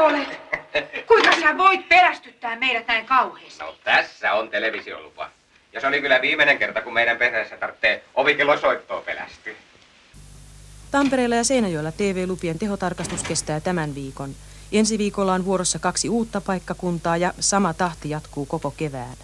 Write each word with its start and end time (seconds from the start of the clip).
olet? 0.00 0.40
Kuinka 1.06 1.32
sä 1.40 1.58
voit 1.58 1.88
pelästyttää 1.88 2.56
meidät 2.56 2.86
näin 2.86 3.06
kauheasti? 3.06 3.62
No 3.62 3.74
tässä 3.84 4.32
on 4.32 4.48
televisiolupa. 4.48 5.30
Ja 5.72 5.80
se 5.80 5.86
oli 5.86 6.00
kyllä 6.00 6.20
viimeinen 6.22 6.58
kerta, 6.58 6.82
kun 6.82 6.94
meidän 6.94 7.16
perheessä 7.16 7.56
tarvitsee 7.56 8.04
ovikello 8.14 8.58
soittoa 8.58 9.00
pelästyä. 9.00 9.52
Tampereella 10.90 11.36
ja 11.36 11.44
Seinäjoella 11.44 11.92
TV-lupien 11.92 12.58
tehotarkastus 12.58 13.22
kestää 13.22 13.60
tämän 13.60 13.94
viikon. 13.94 14.34
Ensi 14.72 14.98
viikolla 14.98 15.32
on 15.32 15.44
vuorossa 15.44 15.78
kaksi 15.78 16.08
uutta 16.08 16.40
paikkakuntaa 16.40 17.16
ja 17.16 17.34
sama 17.40 17.74
tahti 17.74 18.10
jatkuu 18.10 18.46
koko 18.46 18.70
kevään. 18.76 19.16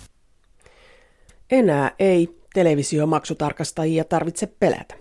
Enää 1.50 1.90
ei 1.98 2.28
televisiomaksutarkastajia 2.54 4.04
tarvitse 4.04 4.46
pelätä. 4.46 4.94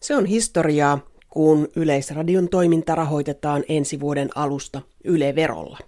Se 0.00 0.16
on 0.16 0.26
historiaa, 0.26 0.98
kun 1.34 1.68
Yleisradion 1.76 2.48
toiminta 2.48 2.94
rahoitetaan 2.94 3.64
ensi 3.68 4.00
vuoden 4.00 4.28
alusta 4.34 4.82
Yle-verolla. 5.04 5.78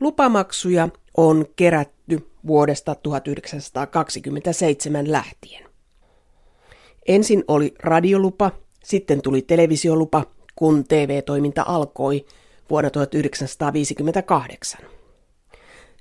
Lupamaksuja 0.00 0.88
on 1.16 1.46
kerätty 1.56 2.30
vuodesta 2.46 2.94
1927 2.94 5.12
lähtien. 5.12 5.66
Ensin 7.08 7.44
oli 7.48 7.74
radiolupa, 7.78 8.50
sitten 8.84 9.22
tuli 9.22 9.42
televisiolupa, 9.42 10.24
kun 10.56 10.84
TV-toiminta 10.84 11.64
alkoi 11.66 12.26
vuonna 12.70 12.90
1958. 12.90 14.80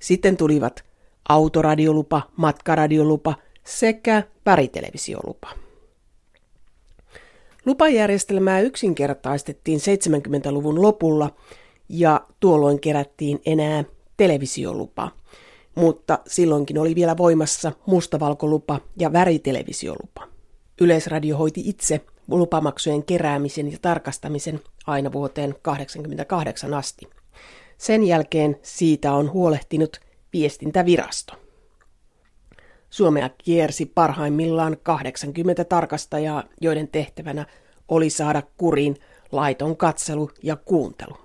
Sitten 0.02 0.38
tulivat 0.38 0.84
autoradiolupa, 1.30 2.22
matkaradiolupa 2.38 3.36
sekä 3.64 4.24
värittelevisiolupa. 4.46 5.65
Lupajärjestelmää 7.66 8.60
yksinkertaistettiin 8.60 9.80
70-luvun 9.80 10.82
lopulla 10.82 11.30
ja 11.90 12.22
tuolloin 12.40 12.80
kerättiin 12.80 13.42
enää 13.46 13.84
televisiolupa, 14.18 15.12
mutta 15.76 16.20
silloinkin 16.28 16.78
oli 16.78 16.96
vielä 16.96 17.18
voimassa 17.18 17.72
mustavalkolupa 17.86 18.80
ja 19.00 19.14
värittelevisiolupa. 19.14 20.28
Yleisradio 20.82 21.38
hoiti 21.38 21.62
itse 21.66 22.02
lupamaksujen 22.28 23.04
keräämisen 23.04 23.72
ja 23.72 23.78
tarkastamisen 23.82 24.60
aina 24.88 25.12
vuoteen 25.12 25.50
1988 25.50 26.74
asti. 26.74 27.08
Sen 27.78 28.04
jälkeen 28.04 28.60
siitä 28.62 29.14
on 29.14 29.32
huolehtinut 29.32 30.00
viestintävirasto. 30.34 31.34
Suomea 32.90 33.30
kiersi 33.30 33.86
parhaimmillaan 33.86 34.78
80 34.84 35.64
tarkastajaa, 35.64 36.44
joiden 36.62 36.88
tehtävänä 36.88 37.46
oli 37.90 38.10
saada 38.10 38.44
kuriin 38.58 38.96
laiton 39.32 39.78
katselu 39.78 40.30
ja 40.44 40.56
kuuntelu. 40.56 41.18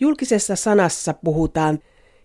Julkisessa 0.00 0.56
sanassa 0.56 1.14
puhutaan 1.24 1.78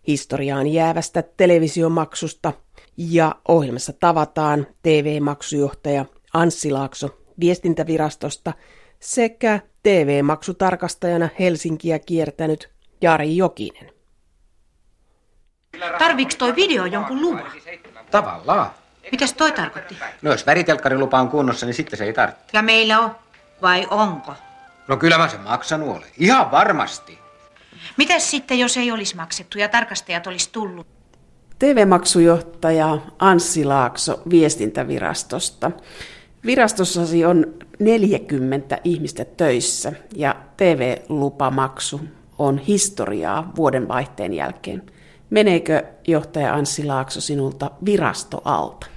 historiaan 0.07 0.67
jäävästä 0.67 1.23
televisiomaksusta 1.37 2.53
ja 2.97 3.35
ohjelmassa 3.47 3.93
tavataan 3.93 4.67
TV-maksujohtaja 4.83 6.05
Anssi 6.33 6.71
Laakso 6.71 7.09
viestintävirastosta 7.39 8.53
sekä 8.99 9.59
TV-maksutarkastajana 9.83 11.29
Helsinkiä 11.39 11.99
kiertänyt 11.99 12.69
Jari 13.01 13.37
Jokinen. 13.37 13.91
Tarviks 15.99 16.35
toi 16.35 16.55
video 16.55 16.85
jonkun 16.85 17.21
luvan? 17.21 17.51
Tavallaan. 18.11 18.80
Mitäs 19.11 19.33
toi 19.33 19.51
tarkoitti? 19.51 19.97
No 20.21 20.31
jos 20.31 20.45
väritelkkarilupa 20.45 21.19
on 21.19 21.29
kunnossa, 21.29 21.65
niin 21.65 21.73
sitten 21.73 21.97
se 21.97 22.03
ei 22.03 22.13
tarvitse. 22.13 22.43
Ja 22.53 22.61
meillä 22.61 22.99
on? 22.99 23.15
Vai 23.61 23.87
onko? 23.89 24.33
No 24.87 24.97
kyllä 24.97 25.17
mä 25.17 25.27
sen 25.27 25.39
maksanut 25.39 25.89
olen. 25.89 26.09
Ihan 26.17 26.51
varmasti. 26.51 27.19
Mitäs 27.97 28.31
sitten, 28.31 28.59
jos 28.59 28.77
ei 28.77 28.91
olisi 28.91 29.15
maksettu 29.15 29.59
ja 29.59 29.69
tarkastajat 29.69 30.27
olisi 30.27 30.49
tullut? 30.51 30.87
TV-maksujohtaja 31.59 32.97
Anssi 33.19 33.65
Laakso 33.65 34.21
viestintävirastosta. 34.29 35.71
Virastossasi 36.45 37.25
on 37.25 37.53
40 37.79 38.77
ihmistä 38.83 39.25
töissä 39.25 39.93
ja 40.15 40.35
TV-lupamaksu 40.57 42.01
on 42.37 42.57
historiaa 42.57 43.51
vuoden 43.55 43.87
vaihteen 43.87 44.33
jälkeen. 44.33 44.83
Meneekö 45.29 45.83
johtaja 46.07 46.53
Anssi 46.53 46.85
Laakso 46.85 47.21
sinulta 47.21 47.71
virasto 47.85 48.41
alta? 48.45 48.87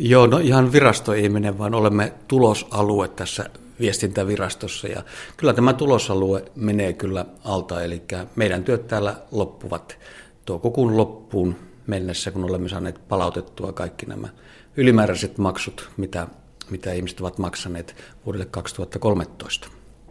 Joo, 0.00 0.26
no 0.26 0.38
ihan 0.38 0.72
virasto 0.72 1.12
ei 1.12 1.28
mene, 1.28 1.58
vaan 1.58 1.74
olemme 1.74 2.12
tulosalue 2.28 3.08
tässä 3.08 3.50
viestintävirastossa 3.80 4.88
ja 4.88 5.02
kyllä 5.36 5.52
tämä 5.52 5.72
tulosalue 5.72 6.44
menee 6.56 6.92
kyllä 6.92 7.26
alta, 7.44 7.82
eli 7.82 8.02
meidän 8.36 8.64
työt 8.64 8.86
täällä 8.86 9.16
loppuvat 9.32 9.98
toukokuun 10.44 10.96
loppuun 10.96 11.56
mennessä, 11.86 12.30
kun 12.30 12.44
olemme 12.44 12.68
saaneet 12.68 13.08
palautettua 13.08 13.72
kaikki 13.72 14.06
nämä 14.06 14.28
ylimääräiset 14.76 15.38
maksut, 15.38 15.90
mitä, 15.96 16.26
mitä 16.70 16.92
ihmiset 16.92 17.20
ovat 17.20 17.38
maksaneet 17.38 17.94
vuodelle 18.26 18.46
2013. 18.50 19.68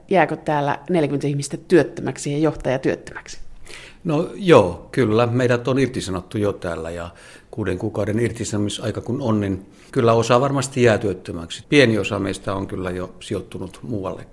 Jääkö 0.09 0.35
täällä 0.35 0.79
40 0.89 1.27
ihmistä 1.27 1.57
työttömäksi 1.57 2.31
ja 2.31 2.37
johtaja 2.37 2.79
työttömäksi? 2.79 3.46
No 4.03 4.29
joo, 4.35 4.89
kyllä. 4.91 5.27
Meidät 5.27 5.67
on 5.67 5.79
irtisanottu 5.79 6.37
jo 6.37 6.53
täällä 6.53 6.89
ja 6.89 7.09
kuuden 7.51 7.77
kuukauden 7.77 8.19
irtisanomisaika 8.19 9.01
kun 9.01 9.21
on, 9.21 9.39
niin 9.39 9.65
kyllä 9.91 10.13
osa 10.13 10.41
varmasti 10.41 10.83
jää 10.83 10.97
työttömäksi. 10.97 11.63
Pieni 11.69 11.97
osa 11.97 12.19
meistä 12.19 12.53
on 12.53 12.67
kyllä 12.67 12.91
jo 12.91 13.15
sijoittunut 13.19 13.79
muualle. 13.81 14.27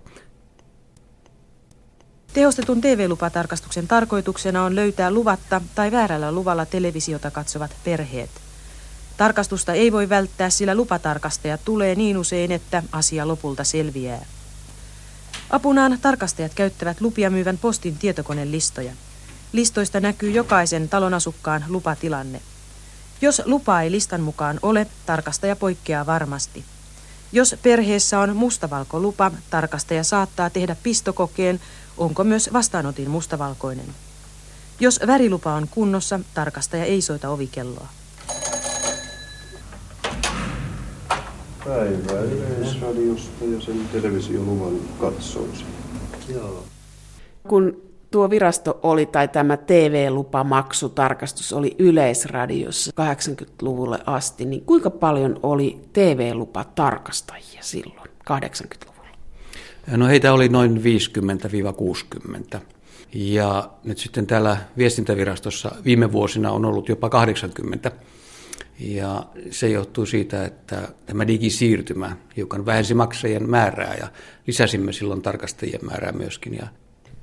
Tehostetun 2.32 2.80
TV-lupatarkastuksen 2.80 3.88
tarkoituksena 3.88 4.64
on 4.64 4.74
löytää 4.74 5.10
luvatta 5.10 5.60
tai 5.74 5.92
väärällä 5.92 6.32
luvalla 6.32 6.66
televisiota 6.66 7.30
katsovat 7.30 7.76
perheet. 7.84 8.30
Tarkastusta 9.16 9.72
ei 9.72 9.92
voi 9.92 10.08
välttää, 10.08 10.50
sillä 10.50 10.74
lupatarkastaja 10.74 11.58
tulee 11.58 11.94
niin 11.94 12.18
usein, 12.18 12.52
että 12.52 12.82
asia 12.92 13.28
lopulta 13.28 13.64
selviää. 13.64 14.26
Apunaan 15.50 15.98
tarkastajat 16.02 16.54
käyttävät 16.54 17.00
lupia 17.00 17.30
myyvän 17.30 17.58
postin 17.58 17.96
tietokonelistoja. 17.96 18.92
Listoista 19.54 20.00
näkyy 20.00 20.30
jokaisen 20.30 20.88
talon 20.88 21.14
asukkaan 21.14 21.64
lupatilanne. 21.68 22.40
Jos 23.20 23.42
lupaa 23.44 23.82
ei 23.82 23.90
listan 23.90 24.20
mukaan 24.20 24.58
ole, 24.62 24.86
tarkastaja 25.06 25.56
poikkeaa 25.56 26.06
varmasti. 26.06 26.64
Jos 27.32 27.56
perheessä 27.62 28.20
on 28.20 28.36
mustavalkolupa, 28.36 29.30
tarkastaja 29.50 30.04
saattaa 30.04 30.50
tehdä 30.50 30.76
pistokokeen, 30.82 31.60
onko 31.96 32.24
myös 32.24 32.50
vastaanotin 32.52 33.10
mustavalkoinen. 33.10 33.86
Jos 34.80 35.00
värilupa 35.06 35.54
on 35.54 35.68
kunnossa, 35.70 36.20
tarkastaja 36.34 36.84
ei 36.84 37.02
soita 37.02 37.28
ovikelloa. 37.28 37.88
Päivää 41.64 42.22
Yleisradiosta 42.22 43.44
ja 43.44 43.60
sen 43.60 43.88
televisioluvan 43.92 44.74
katsoisin. 45.00 45.66
Joo. 46.28 46.64
Kun 47.48 47.93
tuo 48.14 48.30
virasto 48.30 48.80
oli, 48.82 49.06
tai 49.06 49.28
tämä 49.28 49.56
TV-lupamaksutarkastus 49.56 51.52
oli 51.52 51.76
Yleisradiossa 51.78 52.90
80-luvulle 53.00 53.98
asti, 54.06 54.44
niin 54.44 54.64
kuinka 54.64 54.90
paljon 54.90 55.40
oli 55.42 55.80
TV-lupatarkastajia 55.92 57.62
silloin 57.62 58.10
80-luvulla? 58.30 59.16
No 59.96 60.06
heitä 60.06 60.32
oli 60.32 60.48
noin 60.48 60.82
50-60. 62.56 62.58
Ja 63.14 63.70
nyt 63.84 63.98
sitten 63.98 64.26
täällä 64.26 64.56
viestintävirastossa 64.78 65.72
viime 65.84 66.12
vuosina 66.12 66.52
on 66.52 66.64
ollut 66.64 66.88
jopa 66.88 67.08
80. 67.08 67.90
Ja 68.78 69.26
se 69.50 69.68
johtuu 69.68 70.06
siitä, 70.06 70.44
että 70.44 70.88
tämä 71.06 71.26
digisiirtymä 71.26 72.16
hiukan 72.36 72.66
vähensi 72.66 72.94
maksajien 72.94 73.50
määrää 73.50 73.94
ja 73.94 74.08
lisäsimme 74.46 74.92
silloin 74.92 75.22
tarkastajien 75.22 75.84
määrää 75.84 76.12
myöskin. 76.12 76.54
Ja 76.54 76.66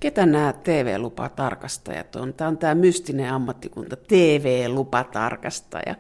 Ketä 0.02 0.26
nämä 0.26 0.54
TV-lupatarkastajat 0.64 2.16
on? 2.16 2.34
Tämä 2.34 2.48
on 2.48 2.58
tämä 2.58 2.76
mystinen 2.76 3.34
ammattikunta, 3.34 3.96
TV-lupatarkastaja. 3.96 5.96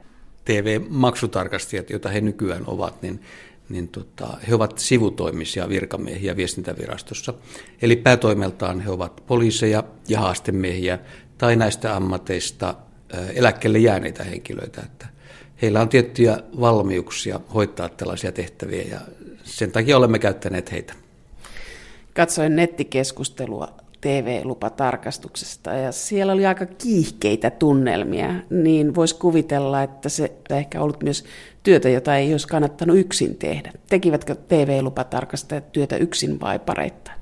TV-maksutarkastajat, 0.45 1.89
joita 1.89 2.09
he 2.09 2.21
nykyään 2.21 2.63
ovat, 2.67 3.01
niin, 3.01 3.21
niin 3.69 3.87
tota, 3.87 4.27
he 4.47 4.55
ovat 4.55 4.77
sivutoimisia 4.77 5.69
virkamiehiä 5.69 6.35
viestintävirastossa. 6.35 7.33
Eli 7.81 7.95
päätoimeltaan 7.95 8.79
he 8.79 8.89
ovat 8.89 9.23
poliiseja 9.27 9.83
ja 10.07 10.19
haastemiehiä 10.19 10.99
tai 11.37 11.55
näistä 11.55 11.95
ammateista 11.95 12.75
eläkkeelle 13.33 13.79
jääneitä 13.79 14.23
henkilöitä. 14.23 14.81
Että 14.81 15.07
heillä 15.61 15.81
on 15.81 15.89
tiettyjä 15.89 16.37
valmiuksia 16.59 17.39
hoitaa 17.53 17.89
tällaisia 17.89 18.31
tehtäviä 18.31 18.81
ja 18.81 18.99
sen 19.43 19.71
takia 19.71 19.97
olemme 19.97 20.19
käyttäneet 20.19 20.71
heitä. 20.71 20.93
Katsoin 22.13 22.55
nettikeskustelua 22.55 23.81
TV-lupatarkastuksesta 24.01 25.73
ja 25.73 25.91
siellä 25.91 26.33
oli 26.33 26.45
aika 26.45 26.65
kiihkeitä 26.65 27.49
tunnelmia, 27.49 28.33
niin 28.49 28.95
voisi 28.95 29.15
kuvitella, 29.15 29.83
että 29.83 30.09
se 30.09 30.31
ehkä 30.49 30.81
ollut 30.81 31.03
myös 31.03 31.23
työtä, 31.63 31.89
jota 31.89 32.15
ei 32.15 32.31
olisi 32.31 32.47
kannattanut 32.47 32.97
yksin 32.97 33.35
tehdä. 33.35 33.71
Tekivätkö 33.89 34.35
TV-lupatarkastajat 34.35 35.71
työtä 35.71 35.97
yksin 35.97 36.39
vai 36.39 36.59
pareittain? 36.59 37.21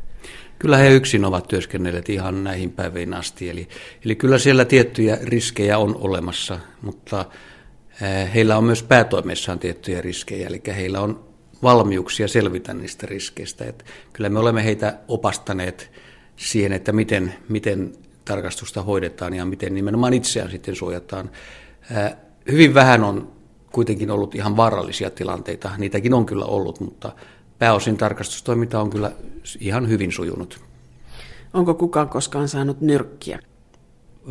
Kyllä 0.60 0.78
he 0.78 0.90
yksin 0.90 1.26
ovat 1.26 1.48
työskennelleet 1.48 2.10
ihan 2.10 2.44
näihin 2.44 2.72
päiviin 2.72 3.14
asti. 3.14 3.50
Eli, 3.50 3.68
eli 4.06 4.16
kyllä 4.16 4.38
siellä 4.38 4.66
tiettyjä 4.66 5.18
riskejä 5.24 5.78
on 5.78 5.96
olemassa, 6.00 6.60
mutta 6.82 7.26
eh, 8.02 8.34
heillä 8.34 8.58
on 8.58 8.64
myös 8.64 8.84
päätoimessaan 8.84 9.60
tiettyjä 9.60 10.02
riskejä. 10.02 10.48
Eli 10.48 10.62
heillä 10.68 11.02
on 11.02 11.30
valmiuksia 11.64 12.28
selvitä 12.28 12.74
niistä 12.74 13.08
riskeistä. 13.08 13.66
Että 13.66 13.86
kyllä 14.14 14.30
me 14.30 14.40
olemme 14.40 14.64
heitä 14.64 14.98
opastaneet 15.08 15.92
siihen, 16.40 16.72
että 16.72 16.92
miten, 16.92 17.34
miten 17.50 17.94
tarkastusta 18.26 18.82
hoidetaan 18.82 19.34
ja 19.34 19.46
miten 19.46 19.74
nimenomaan 19.74 20.14
itseään 20.14 20.52
sitten 20.52 20.76
suojataan. 20.76 21.30
Hyvin 22.52 22.74
vähän 22.74 23.04
on 23.04 23.32
kuitenkin 23.72 24.12
ollut 24.12 24.36
ihan 24.36 24.58
vaarallisia 24.58 25.10
tilanteita. 25.10 25.72
Niitäkin 25.78 26.14
on 26.14 26.26
kyllä 26.26 26.46
ollut, 26.46 26.80
mutta 26.80 27.12
pääosin 27.60 27.98
tarkastustoiminta 27.98 28.82
on 28.82 28.90
kyllä 28.90 29.12
ihan 29.60 29.90
hyvin 29.90 30.12
sujunut. 30.12 30.60
Onko 31.54 31.74
kukaan 31.74 32.10
koskaan 32.10 32.48
saanut 32.48 32.82
nyrkkiä? 32.82 33.40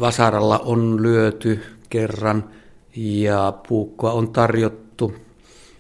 Vasaralla 0.01 0.59
on 0.59 1.03
lyöty 1.03 1.63
kerran 1.91 2.51
ja 2.97 3.53
puukkoa 3.69 4.13
on 4.13 4.33
tarjottu 4.33 5.15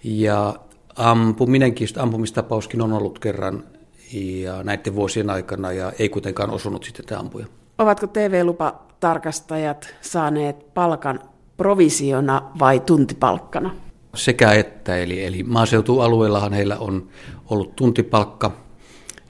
ja 0.04 0.54
ampuminenkin, 0.96 1.88
ampumistapauskin 1.98 2.80
on 2.80 2.92
ollut 2.92 3.18
kerran 3.18 3.64
ja 4.12 4.62
näiden 4.62 4.94
vuosien 4.94 5.30
aikana 5.30 5.72
ja 5.72 5.92
ei 5.98 6.08
kuitenkaan 6.08 6.50
osunut 6.50 6.84
sitten 6.84 7.04
tämä 7.04 7.20
ampuja. 7.20 7.46
Ovatko 7.78 8.06
TV-lupatarkastajat 8.06 9.94
saaneet 10.00 10.74
palkan 10.74 11.20
provisiona 11.56 12.42
vai 12.58 12.80
tuntipalkkana? 12.80 13.74
Sekä 14.14 14.52
että, 14.52 14.96
eli, 14.96 15.24
eli 15.24 15.42
maaseutualueellahan 15.42 16.52
heillä 16.52 16.76
on 16.78 17.08
ollut 17.50 17.76
tuntipalkka 17.76 18.52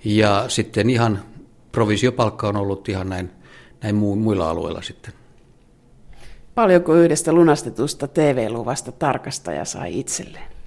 ja 0.05 0.45
sitten 0.49 0.91
ihan 0.91 1.23
provisiopalkka 1.73 2.49
on 2.49 2.57
ollut 2.57 2.89
ihan 2.89 3.09
näin, 3.09 3.31
näin 3.83 3.95
muilla 3.95 4.51
alueilla 4.51 4.83
sitten. 4.83 5.13
Paljonko 6.55 6.95
yhdestä 6.95 7.33
lunastetusta 7.33 8.09
TV-luvasta 8.09 8.93
tarkastaja 8.93 9.65
sai 9.65 9.99
itselleen? 9.99 10.58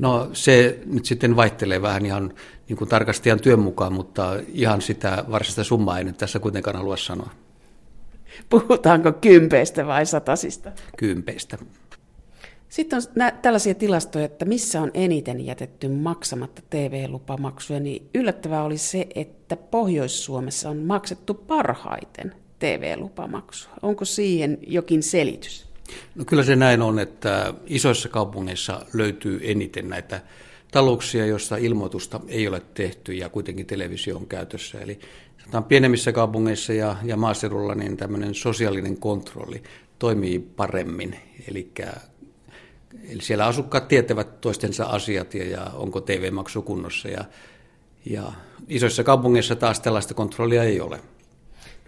No 0.00 0.30
se 0.32 0.78
nyt 0.86 1.04
sitten 1.04 1.36
vaihtelee 1.36 1.82
vähän 1.82 2.06
ihan 2.06 2.34
niin 2.68 2.76
kuin 2.76 2.88
tarkastajan 2.88 3.40
työn 3.40 3.58
mukaan, 3.58 3.92
mutta 3.92 4.36
ihan 4.48 4.82
sitä 4.82 5.24
varsinaista 5.30 5.64
summaa 5.64 5.98
en 5.98 6.06
nyt 6.06 6.16
tässä 6.16 6.38
kuitenkaan 6.38 6.76
halua 6.76 6.96
sanoa. 6.96 7.30
Puhutaanko 8.48 9.12
kympeistä 9.12 9.86
vai 9.86 10.06
satasista? 10.06 10.72
Kympeistä. 10.96 11.58
Sitten 12.68 12.96
on 12.96 13.02
nä- 13.14 13.30
tällaisia 13.42 13.74
tilastoja, 13.74 14.24
että 14.24 14.44
missä 14.44 14.80
on 14.80 14.90
eniten 14.94 15.46
jätetty 15.46 15.88
maksamatta 15.88 16.62
TV-lupamaksuja, 16.70 17.80
niin 17.80 18.08
yllättävää 18.14 18.62
oli 18.62 18.78
se, 18.78 19.06
että 19.14 19.56
Pohjois-Suomessa 19.56 20.70
on 20.70 20.76
maksettu 20.76 21.34
parhaiten 21.34 22.34
TV-lupamaksua. 22.58 23.72
Onko 23.82 24.04
siihen 24.04 24.58
jokin 24.66 25.02
selitys? 25.02 25.69
No 26.14 26.24
kyllä 26.24 26.42
se 26.42 26.56
näin 26.56 26.82
on, 26.82 26.98
että 26.98 27.54
isoissa 27.66 28.08
kaupungeissa 28.08 28.86
löytyy 28.92 29.40
eniten 29.42 29.88
näitä 29.88 30.20
talouksia, 30.70 31.26
joissa 31.26 31.56
ilmoitusta 31.56 32.20
ei 32.28 32.48
ole 32.48 32.62
tehty 32.74 33.12
ja 33.12 33.28
kuitenkin 33.28 33.66
televisio 33.66 34.16
on 34.16 34.26
käytössä. 34.26 34.78
Eli 34.80 34.98
pienemmissä 35.68 36.12
kaupungeissa 36.12 36.72
ja, 36.72 36.96
ja 37.04 37.16
maaseudulla 37.16 37.74
niin 37.74 37.96
tämmöinen 37.96 38.34
sosiaalinen 38.34 38.96
kontrolli 38.96 39.62
toimii 39.98 40.38
paremmin. 40.38 41.16
Eli 41.48 41.72
Eli 43.08 43.22
siellä 43.22 43.46
asukkaat 43.46 43.88
tietävät 43.88 44.40
toistensa 44.40 44.84
asiat 44.84 45.34
ja, 45.34 45.44
ja 45.44 45.70
onko 45.74 46.00
TV-maksu 46.00 46.62
kunnossa. 46.62 47.08
Ja, 47.08 47.24
ja 48.04 48.32
isoissa 48.68 49.04
kaupungeissa 49.04 49.56
taas 49.56 49.80
tällaista 49.80 50.14
kontrollia 50.14 50.64
ei 50.64 50.80
ole. 50.80 51.00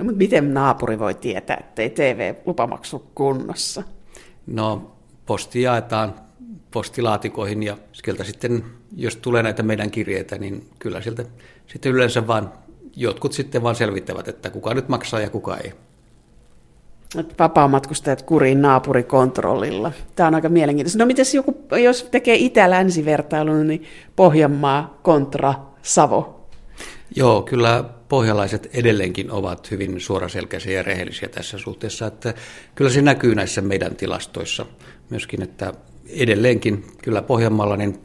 No, 0.03 0.05
mutta 0.05 0.19
miten 0.19 0.55
naapuri 0.55 0.99
voi 0.99 1.15
tietää, 1.15 1.57
ettei 1.61 1.91
TV-lupamaksu 1.91 3.11
kunnossa? 3.15 3.83
No, 4.47 4.93
posti 5.27 5.63
jaetaan 5.63 6.15
postilaatikoihin 6.71 7.63
ja 7.63 7.77
sieltä 7.93 8.25
sitten, 8.25 8.65
jos 8.97 9.17
tulee 9.17 9.43
näitä 9.43 9.63
meidän 9.63 9.91
kirjeitä, 9.91 10.39
niin 10.39 10.69
kyllä 10.79 11.01
sieltä 11.01 11.25
sitten 11.67 11.93
yleensä 11.93 12.27
vaan 12.27 12.53
jotkut 12.97 13.33
sitten 13.33 13.63
vaan 13.63 13.75
selvittävät, 13.75 14.29
että 14.29 14.51
kuka 14.51 14.75
nyt 14.75 14.89
maksaa 14.89 15.21
ja 15.21 15.31
kuka 15.31 15.57
ei 15.57 15.73
vapaamatkustajat 17.39 18.23
kuriin 18.23 18.63
naapurikontrollilla. 18.63 19.93
Tämä 20.17 20.27
on 20.27 20.35
aika 20.35 20.49
mielenkiintoista. 20.49 20.99
No 20.99 21.07
miten 21.07 21.25
joku, 21.35 21.67
jos 21.83 22.03
tekee 22.03 22.35
itä-länsivertailun, 22.35 23.67
niin 23.67 23.85
Pohjanmaa 24.17 24.99
kontra 25.03 25.55
Savo? 25.83 26.42
Joo, 27.17 27.43
kyllä 27.43 27.85
pohjalaiset 28.09 28.71
edelleenkin 28.75 29.31
ovat 29.31 29.71
hyvin 29.71 30.01
suoraselkäisiä 30.01 30.73
ja 30.73 30.83
rehellisiä 30.83 31.29
tässä 31.29 31.59
suhteessa. 31.59 32.07
Että 32.07 32.35
kyllä 32.75 32.91
se 32.91 33.03
näkyy 33.03 33.35
näissä 33.35 33.61
meidän 33.61 33.97
tilastoissa 33.97 34.67
myöskin, 35.11 35.43
että 35.43 35.73
edelleenkin 36.09 36.85
kyllä 37.03 37.23
Pohjanmaalla 37.23 37.77
niin 37.77 38.01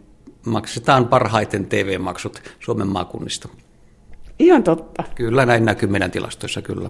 maksetaan 0.45 1.07
parhaiten 1.07 1.65
TV-maksut 1.65 2.41
Suomen 2.59 2.87
maakunnista. 2.87 3.49
Ihan 4.39 4.63
totta. 4.63 5.03
Kyllä 5.15 5.45
näin 5.45 5.65
näkyy 5.65 5.89
meidän 5.89 6.11
tilastoissa 6.11 6.61
kyllä. 6.61 6.89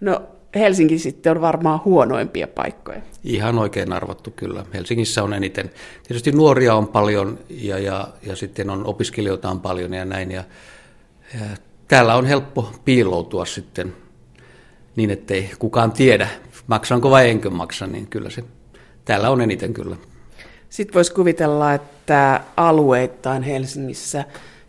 No 0.00 0.22
Helsinki 0.58 0.98
sitten 0.98 1.32
on 1.32 1.40
varmaan 1.40 1.80
huonoimpia 1.84 2.48
paikkoja. 2.48 3.00
Ihan 3.24 3.58
oikein 3.58 3.92
arvottu 3.92 4.30
kyllä. 4.30 4.64
Helsingissä 4.74 5.22
on 5.22 5.34
eniten. 5.34 5.70
Tietysti 6.08 6.32
nuoria 6.32 6.74
on 6.74 6.88
paljon 6.88 7.38
ja, 7.50 7.78
ja, 7.78 8.08
ja 8.22 8.36
sitten 8.36 8.70
on 8.70 8.86
opiskelijoita 8.86 9.50
on 9.50 9.60
paljon 9.60 9.94
ja 9.94 10.04
näin. 10.04 10.30
Ja, 10.30 10.44
ja 11.34 11.46
täällä 11.88 12.16
on 12.16 12.26
helppo 12.26 12.72
piiloutua 12.84 13.44
sitten 13.44 13.94
niin, 14.96 15.10
ettei 15.10 15.50
kukaan 15.58 15.92
tiedä, 15.92 16.28
maksanko 16.66 17.10
vai 17.10 17.30
enkö 17.30 17.50
maksa, 17.50 17.86
niin 17.86 18.06
kyllä 18.06 18.30
se 18.30 18.44
täällä 19.04 19.30
on 19.30 19.40
eniten 19.40 19.74
kyllä. 19.74 19.96
Sitten 20.70 20.94
voisi 20.94 21.12
kuvitella, 21.12 21.74
että 21.74 22.40
alueittain 22.56 23.42
Helsingissä 23.42 24.24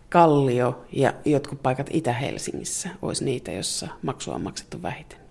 Kallio 0.10 0.86
ja 0.92 1.14
jotkut 1.26 1.64
paikat 1.64 1.88
Itä-Helsingissä 1.92 2.90
olisi 3.02 3.26
niitä, 3.26 3.52
jossa 3.52 3.88
maksua 4.02 4.36
on 4.36 4.42
maksettu 4.42 4.82
vähiten. 4.82 5.27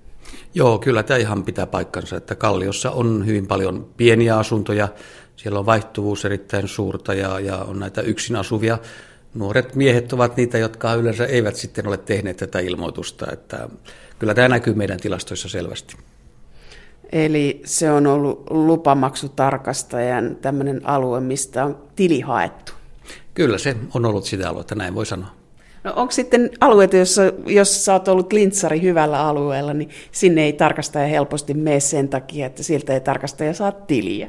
Joo, 0.54 0.78
kyllä 0.78 1.02
tämä 1.02 1.18
ihan 1.18 1.44
pitää 1.44 1.66
paikkansa, 1.66 2.16
että 2.16 2.34
Kalliossa 2.34 2.90
on 2.90 3.26
hyvin 3.26 3.46
paljon 3.46 3.88
pieniä 3.96 4.38
asuntoja, 4.38 4.88
siellä 5.36 5.58
on 5.58 5.66
vaihtuvuus 5.66 6.24
erittäin 6.24 6.68
suurta 6.68 7.14
ja, 7.14 7.40
ja 7.40 7.56
on 7.56 7.78
näitä 7.78 8.00
yksin 8.00 8.36
asuvia. 8.36 8.78
Nuoret 9.34 9.74
miehet 9.74 10.12
ovat 10.12 10.36
niitä, 10.36 10.58
jotka 10.58 10.94
yleensä 10.94 11.26
eivät 11.26 11.56
sitten 11.56 11.86
ole 11.86 11.96
tehneet 11.96 12.36
tätä 12.36 12.58
ilmoitusta, 12.58 13.26
että 13.32 13.68
kyllä 14.18 14.34
tämä 14.34 14.48
näkyy 14.48 14.74
meidän 14.74 15.00
tilastoissa 15.00 15.48
selvästi. 15.48 15.96
Eli 17.12 17.62
se 17.64 17.90
on 17.90 18.06
ollut 18.06 18.50
lupamaksutarkastajan 18.50 20.36
tämmöinen 20.36 20.88
alue, 20.88 21.20
mistä 21.20 21.64
on 21.64 21.78
tili 21.96 22.20
haettu. 22.20 22.72
Kyllä 23.34 23.58
se 23.58 23.76
on 23.94 24.04
ollut 24.04 24.24
sitä 24.24 24.48
aluetta, 24.50 24.74
näin 24.74 24.94
voi 24.94 25.06
sanoa. 25.06 25.45
No 25.86 25.92
onko 25.96 26.12
sitten 26.12 26.50
alueita, 26.60 26.96
jossa, 26.96 27.22
jos 27.46 27.84
sä 27.84 27.92
oot 27.92 28.08
ollut 28.08 28.32
lintsari 28.32 28.82
hyvällä 28.82 29.20
alueella, 29.20 29.74
niin 29.74 29.90
sinne 30.12 30.44
ei 30.44 30.52
tarkastaja 30.52 31.06
helposti 31.06 31.54
mene 31.54 31.80
sen 31.80 32.08
takia, 32.08 32.46
että 32.46 32.62
siltä 32.62 32.94
ei 32.94 33.00
tarkastaja 33.00 33.54
saa 33.54 33.72
tiliä? 33.72 34.28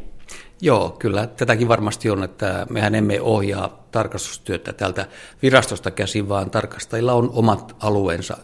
Joo, 0.62 0.96
kyllä 1.00 1.28
tätäkin 1.28 1.68
varmasti 1.68 2.10
on, 2.10 2.24
että 2.24 2.68
mehän 2.70 2.96
emme 2.96 3.22
ohjaa 3.22 3.88
tarkastustyötä 3.92 4.74
tältä 4.74 5.06
virastosta 5.42 5.92
käsin, 5.92 6.30
vaan 6.30 6.50
tarkastajilla 6.50 7.14
on 7.14 7.30
omat 7.34 7.76
alueensa, 7.80 8.38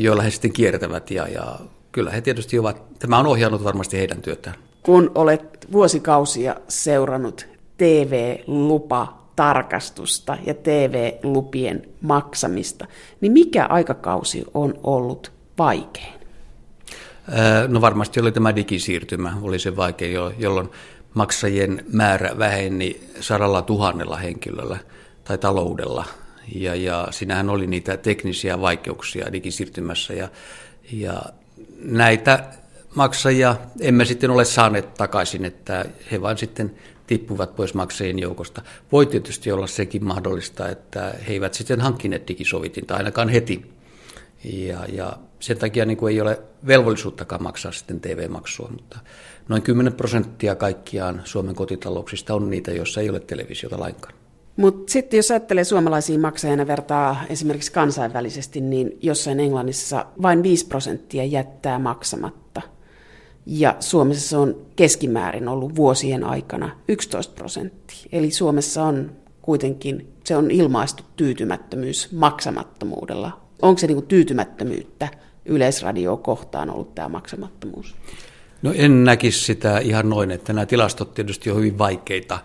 joilla 0.00 0.22
he 0.22 0.30
sitten 0.30 0.52
kiertävät 0.52 1.10
ja, 1.10 1.28
ja 1.28 1.58
kyllä 1.92 2.10
he 2.10 2.20
tietysti 2.20 2.58
ovat, 2.58 2.98
tämä 2.98 3.18
on 3.18 3.26
ohjannut 3.26 3.64
varmasti 3.64 3.98
heidän 3.98 4.22
työtään. 4.22 4.56
Kun 4.82 5.10
olet 5.14 5.66
vuosikausia 5.72 6.56
seurannut 6.68 7.46
TV-lupa 7.76 9.23
tarkastusta 9.36 10.38
ja 10.46 10.54
TV-lupien 10.54 11.88
maksamista, 12.00 12.86
niin 13.20 13.32
mikä 13.32 13.66
aikakausi 13.66 14.44
on 14.54 14.74
ollut 14.82 15.32
vaikein? 15.58 16.14
No 17.68 17.80
varmasti 17.80 18.20
oli 18.20 18.32
tämä 18.32 18.56
digisiirtymä, 18.56 19.34
oli 19.42 19.58
se 19.58 19.76
vaikea, 19.76 20.30
jolloin 20.38 20.70
maksajien 21.14 21.84
määrä 21.92 22.38
väheni 22.38 23.00
sadalla 23.20 23.62
tuhannella 23.62 24.16
henkilöllä 24.16 24.78
tai 25.24 25.38
taloudella. 25.38 26.04
Ja, 26.54 26.74
ja 26.74 27.08
siinähän 27.10 27.50
oli 27.50 27.66
niitä 27.66 27.96
teknisiä 27.96 28.60
vaikeuksia 28.60 29.32
digisiirtymässä 29.32 30.14
ja, 30.14 30.28
ja 30.92 31.22
näitä 31.78 32.44
maksajia 32.94 33.56
emme 33.80 34.04
sitten 34.04 34.30
ole 34.30 34.44
saaneet 34.44 34.94
takaisin, 34.94 35.44
että 35.44 35.84
he 36.10 36.22
vain 36.22 36.38
sitten 36.38 36.74
tippuvat 37.06 37.56
pois 37.56 37.74
maksajien 37.74 38.18
joukosta. 38.18 38.62
Voi 38.92 39.06
tietysti 39.06 39.52
olla 39.52 39.66
sekin 39.66 40.04
mahdollista, 40.04 40.68
että 40.68 41.14
he 41.28 41.32
eivät 41.32 41.54
sitten 41.54 41.80
hankkineet 41.80 42.28
digisovitinta 42.28 42.96
ainakaan 42.96 43.28
heti. 43.28 43.74
Ja, 44.44 44.78
ja 44.92 45.16
sen 45.40 45.58
takia 45.58 45.84
niin 45.84 45.96
kuin 45.96 46.14
ei 46.14 46.20
ole 46.20 46.40
velvollisuuttakaan 46.66 47.42
maksaa 47.42 47.72
sitten 47.72 48.00
TV-maksua, 48.00 48.68
mutta 48.72 48.98
noin 49.48 49.62
10 49.62 49.92
prosenttia 49.92 50.54
kaikkiaan 50.54 51.22
Suomen 51.24 51.54
kotitalouksista 51.54 52.34
on 52.34 52.50
niitä, 52.50 52.70
joissa 52.70 53.00
ei 53.00 53.10
ole 53.10 53.20
televisiota 53.20 53.80
lainkaan. 53.80 54.14
Mutta 54.56 54.92
sitten 54.92 55.16
jos 55.16 55.30
ajattelee 55.30 55.64
suomalaisia 55.64 56.18
maksajana 56.18 56.66
vertaa 56.66 57.22
esimerkiksi 57.28 57.72
kansainvälisesti, 57.72 58.60
niin 58.60 58.98
jossain 59.00 59.40
Englannissa 59.40 60.06
vain 60.22 60.42
5 60.42 60.66
prosenttia 60.66 61.24
jättää 61.24 61.78
maksamatta. 61.78 62.43
Ja 63.46 63.76
Suomessa 63.80 64.28
se 64.28 64.36
on 64.36 64.66
keskimäärin 64.76 65.48
ollut 65.48 65.76
vuosien 65.76 66.24
aikana 66.24 66.70
11 66.88 67.34
prosenttia. 67.34 68.06
Eli 68.12 68.30
Suomessa 68.30 68.84
on 68.84 69.12
kuitenkin, 69.42 70.12
se 70.24 70.36
on 70.36 70.50
ilmaistu 70.50 71.02
tyytymättömyys 71.16 72.12
maksamattomuudella. 72.12 73.40
Onko 73.62 73.78
se 73.78 73.86
niinku 73.86 74.02
tyytymättömyyttä 74.02 75.08
yleisradioa 75.44 76.16
kohtaan 76.16 76.70
ollut 76.70 76.94
tämä 76.94 77.08
maksamattomuus? 77.08 77.94
No 78.62 78.72
en 78.76 79.04
näkisi 79.04 79.44
sitä 79.44 79.78
ihan 79.78 80.10
noin, 80.10 80.30
että 80.30 80.52
nämä 80.52 80.66
tilastot 80.66 81.14
tietysti 81.14 81.50
on 81.50 81.56
hyvin 81.56 81.78
vaikeita 81.78 82.38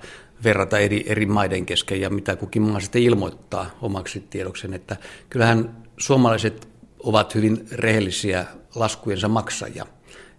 verrata 0.43 0.79
eri, 0.79 1.03
eri 1.07 1.25
maiden 1.25 1.65
kesken 1.65 2.01
ja 2.01 2.09
mitä 2.09 2.35
kukin 2.35 2.61
maa 2.61 2.79
sitten 2.79 3.01
ilmoittaa 3.01 3.65
omaksi 3.81 4.23
tiedoksen, 4.29 4.73
että 4.73 4.97
kyllähän 5.29 5.77
suomalaiset 5.97 6.67
ovat 6.99 7.35
hyvin 7.35 7.67
rehellisiä 7.71 8.45
laskujensa 8.75 9.27
maksajia. 9.27 9.85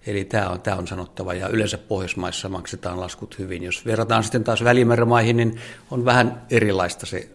Eli 0.07 0.25
tämä 0.25 0.49
on, 0.49 0.61
tämä 0.61 0.77
on 0.77 0.87
sanottava, 0.87 1.35
ja 1.35 1.49
yleensä 1.49 1.79
Pohjoismaissa 1.79 2.49
maksetaan 2.49 3.01
laskut 3.01 3.39
hyvin. 3.39 3.63
Jos 3.63 3.87
verrataan 3.87 4.23
sitten 4.23 4.45
taas 4.45 4.65
välimermaihin, 4.65 5.37
niin 5.37 5.61
on 5.91 6.05
vähän 6.05 6.43
erilaista 6.51 7.07
se, 7.07 7.31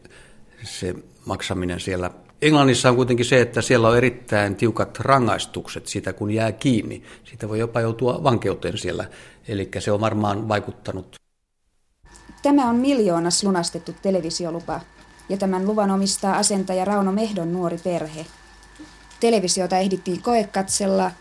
se 0.64 0.96
maksaminen 1.26 1.80
siellä. 1.80 2.12
Englannissa 2.42 2.90
on 2.90 2.96
kuitenkin 2.96 3.26
se, 3.26 3.42
että 3.42 3.62
siellä 3.62 3.88
on 3.88 3.98
erittäin 3.98 4.56
tiukat 4.56 5.00
rangaistukset 5.00 5.88
siitä, 5.88 6.14
kun 6.14 6.32
jää 6.32 6.52
kiinni. 6.52 7.04
Siitä 7.24 7.50
voi 7.50 7.60
jopa 7.60 7.82
joutua 7.82 8.24
vankeuteen 8.24 8.78
siellä, 8.78 9.06
eli 9.48 9.70
se 9.80 9.92
on 9.92 10.02
varmaan 10.02 10.48
vaikuttanut 10.48 11.16
Tämä 12.46 12.70
on 12.70 12.76
miljoonas 12.76 13.44
lunastettu 13.44 13.96
televisiolupa, 14.02 14.82
ja 15.30 15.38
tämän 15.38 15.68
luvan 15.68 15.92
omistaa 15.92 16.38
asentaja 16.38 16.86
Rauno 16.86 17.12
Mehdon 17.12 17.54
nuori 17.54 17.78
perhe. 17.78 18.26
Televisiota 19.20 19.78
ehdittiin 19.78 20.22
koekatsella 20.22 21.12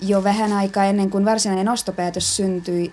jo 0.00 0.24
vähän 0.24 0.52
aikaa 0.52 0.84
ennen 0.84 1.10
kuin 1.10 1.24
varsinainen 1.24 1.68
ostopäätös 1.68 2.36
syntyi. 2.36 2.92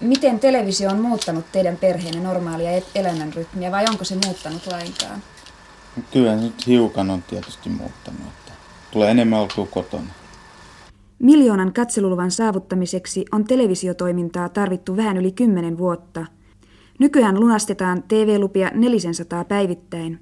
Miten 0.00 0.40
televisio 0.40 0.90
on 0.90 1.00
muuttanut 1.00 1.44
teidän 1.52 1.76
perheenne 1.76 2.20
normaalia 2.20 2.82
elämänrytmiä 2.94 3.70
vai 3.70 3.84
onko 3.90 4.04
se 4.04 4.14
muuttanut 4.24 4.66
lainkaan? 4.66 5.22
Kyllä 6.12 6.36
nyt 6.36 6.66
hiukan 6.66 7.10
on 7.10 7.22
tietysti 7.22 7.68
muuttanut. 7.68 8.20
Että 8.20 8.52
tulee 8.90 9.10
enemmän 9.10 9.40
oltua 9.40 9.66
kotona. 9.66 10.10
Miljoonan 11.18 11.72
katseluluvan 11.72 12.30
saavuttamiseksi 12.30 13.24
on 13.32 13.44
televisiotoimintaa 13.44 14.48
tarvittu 14.48 14.96
vähän 14.96 15.16
yli 15.16 15.32
kymmenen 15.32 15.78
vuotta– 15.78 16.26
Nykyään 16.98 17.40
lunastetaan 17.40 18.02
TV-lupia 18.08 18.70
400 18.74 19.44
päivittäin. 19.44 20.20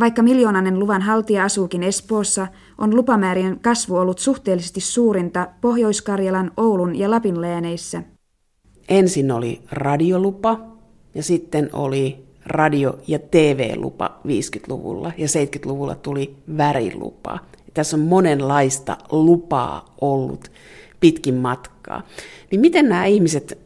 Vaikka 0.00 0.22
miljoonanen 0.22 0.78
luvan 0.78 1.02
haltija 1.02 1.44
asuukin 1.44 1.82
Espoossa, 1.82 2.46
on 2.78 2.96
lupamäärien 2.96 3.60
kasvu 3.60 3.96
ollut 3.96 4.18
suhteellisesti 4.18 4.80
suurinta 4.80 5.48
Pohjois-Karjalan, 5.60 6.50
Oulun 6.56 6.98
ja 6.98 7.10
Lapin 7.10 7.40
lääneissä. 7.40 8.02
Ensin 8.88 9.32
oli 9.32 9.62
radiolupa 9.70 10.60
ja 11.14 11.22
sitten 11.22 11.70
oli 11.72 12.24
radio- 12.46 12.98
ja 13.06 13.18
TV-lupa 13.18 14.20
50-luvulla 14.26 15.12
ja 15.18 15.26
70-luvulla 15.26 15.94
tuli 15.94 16.36
värilupa. 16.56 17.38
Tässä 17.74 17.96
on 17.96 18.02
monenlaista 18.02 18.96
lupaa 19.12 19.94
ollut 20.00 20.50
pitkin 21.00 21.34
matkaa. 21.34 22.02
Niin 22.50 22.60
miten 22.60 22.88
nämä 22.88 23.04
ihmiset 23.04 23.58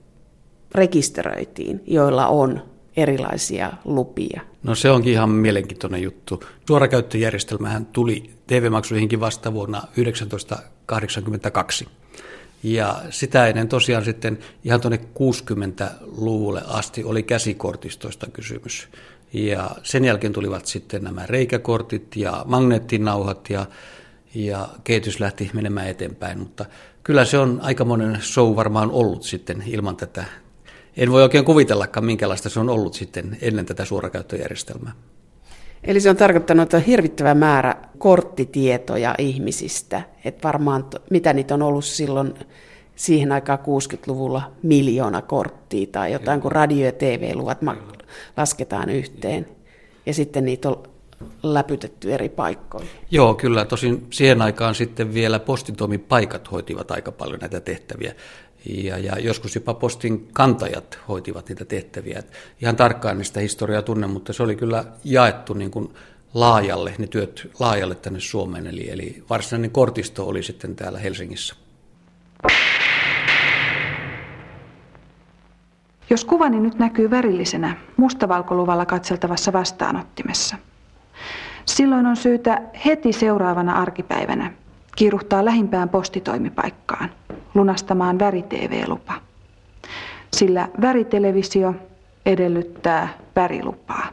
rekisteröitiin, 0.75 1.83
joilla 1.87 2.26
on 2.26 2.62
erilaisia 2.97 3.73
lupia. 3.85 4.40
No 4.62 4.75
se 4.75 4.90
onkin 4.90 5.12
ihan 5.12 5.31
mielenkiintoinen 5.31 6.02
juttu. 6.02 6.45
Suorakäyttöjärjestelmähän 6.66 7.87
tuli 7.87 8.31
TV-maksuihinkin 8.47 9.21
vasta 9.21 9.52
vuonna 9.52 9.81
1982. 9.81 11.88
Ja 12.62 13.02
sitä 13.11 13.47
ennen 13.47 13.69
tosiaan 13.69 14.04
sitten 14.04 14.38
ihan 14.64 14.81
tuonne 14.81 15.00
60-luvulle 15.14 16.62
asti 16.66 17.04
oli 17.04 17.23
käsikortistoista 17.23 18.26
kysymys. 18.33 18.88
Ja 19.33 19.71
sen 19.83 20.04
jälkeen 20.04 20.33
tulivat 20.33 20.66
sitten 20.66 21.04
nämä 21.04 21.26
reikäkortit 21.26 22.16
ja 22.16 22.42
magneettinauhat 22.47 23.50
ja, 23.50 23.66
ja 24.35 24.69
kehitys 24.85 25.21
lähti 25.21 25.50
menemään 25.54 25.88
eteenpäin. 25.88 26.38
Mutta 26.38 26.64
kyllä 27.02 27.25
se 27.25 27.38
on 27.38 27.61
aikamoinen 27.62 28.19
show 28.21 28.57
varmaan 28.57 28.90
ollut 28.90 29.23
sitten 29.23 29.62
ilman 29.66 29.97
tätä 29.97 30.25
en 30.96 31.12
voi 31.12 31.22
oikein 31.22 31.44
kuvitellakaan, 31.44 32.04
minkälaista 32.04 32.49
se 32.49 32.61
on 32.61 32.70
ollut 32.70 32.94
sitten 32.94 33.38
ennen 33.40 33.66
tätä 33.66 33.84
suorakäyttöjärjestelmää. 33.84 34.92
Eli 35.84 36.00
se 36.00 36.11
on 36.11 36.16
tarkoittanut, 36.16 36.62
että 36.62 36.76
on 36.76 36.82
hirvittävä 36.82 37.34
määrä 37.34 37.76
korttitietoja 37.99 39.14
ihmisistä, 39.18 40.02
että 40.25 40.49
varmaan 40.49 40.84
mitä 41.11 41.32
niitä 41.32 41.54
on 41.54 41.62
ollut 41.62 41.84
silloin 41.84 42.34
siihen 42.96 43.32
aikaan 43.32 43.58
60-luvulla 43.58 44.52
miljoona 44.62 45.22
korttia 45.22 45.87
tai 45.92 46.12
jotain, 46.12 46.40
kun 46.40 46.52
radio- 46.52 46.87
ja 46.87 46.92
TV-luvat 46.92 47.58
lasketaan 48.37 48.90
yhteen. 48.90 49.49
Ja 50.06 50.14
sitten 50.14 50.44
niitä 50.44 50.68
on 50.68 50.82
läpytetty 51.42 52.14
eri 52.14 52.28
paikkoihin. 52.28 52.90
Joo, 53.11 53.34
kyllä. 53.34 53.64
Tosin 53.64 54.06
siihen 54.11 54.42
aikaan 54.42 54.75
sitten 54.75 55.14
vielä 55.14 55.38
postitoimipaikat 55.38 56.50
hoitivat 56.52 56.90
aika 56.90 57.12
paljon 57.12 57.40
näitä 57.40 57.61
tehtäviä 57.61 58.14
ja, 58.64 58.99
ja 58.99 59.19
joskus 59.19 59.54
jopa 59.54 59.75
postin 59.75 60.28
kantajat 60.33 60.99
hoitivat 61.09 61.49
niitä 61.49 61.64
tehtäviä. 61.64 62.19
Et 62.19 62.33
ihan 62.61 62.76
tarkkaan 62.76 63.19
niistä 63.19 63.40
historiaa 63.40 63.83
tunne, 63.83 64.07
mutta 64.07 64.33
se 64.33 64.42
oli 64.42 64.57
kyllä 64.57 64.85
jaettu 65.04 65.54
niin 65.54 65.71
kuin 65.71 65.95
laajalle, 66.35 66.95
ne 66.99 67.07
työt 67.07 67.50
laajalle 67.59 67.95
tänne 67.95 68.21
Suomeen, 68.21 68.66
eli, 68.66 68.90
eli 68.90 69.25
varsinainen 69.31 69.71
kortisto 69.71 70.28
oli 70.28 70.42
sitten 70.42 70.76
täällä 70.76 70.99
Helsingissä. 70.99 71.54
Jos 76.11 76.25
kuvani 76.25 76.61
nyt 76.61 76.78
näkyy 76.78 77.11
värillisenä 77.11 77.76
mustavalkoluvalla 77.97 78.87
katseltavassa 78.87 79.52
vastaanottimessa, 79.52 80.57
silloin 81.66 82.07
on 82.07 82.16
syytä 82.16 82.62
heti 82.85 83.12
seuraavana 83.12 83.73
arkipäivänä 83.73 84.52
kiiruhtaa 84.96 85.44
lähimpään 85.44 85.88
postitoimipaikkaan 85.88 87.11
lunastamaan 87.54 88.18
väri-TV-lupa. 88.18 89.14
Sillä 90.37 90.68
väritelevisio 90.80 91.75
edellyttää 92.26 93.18
värilupaa. 93.37 94.08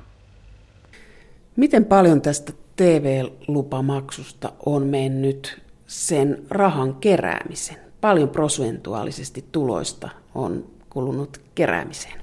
Miten 1.55 1.86
paljon 1.86 2.21
tästä 2.21 2.53
TV-lupamaksusta 2.75 4.51
on 4.65 4.88
mennyt 4.88 5.62
sen 5.88 6.43
rahan 6.50 6.95
keräämisen? 6.95 7.77
Paljon 8.01 8.29
prosentuaalisesti 8.29 9.45
tuloista 9.51 10.09
on 10.36 10.63
kulunut 10.89 11.41
keräämiseen? 11.55 12.19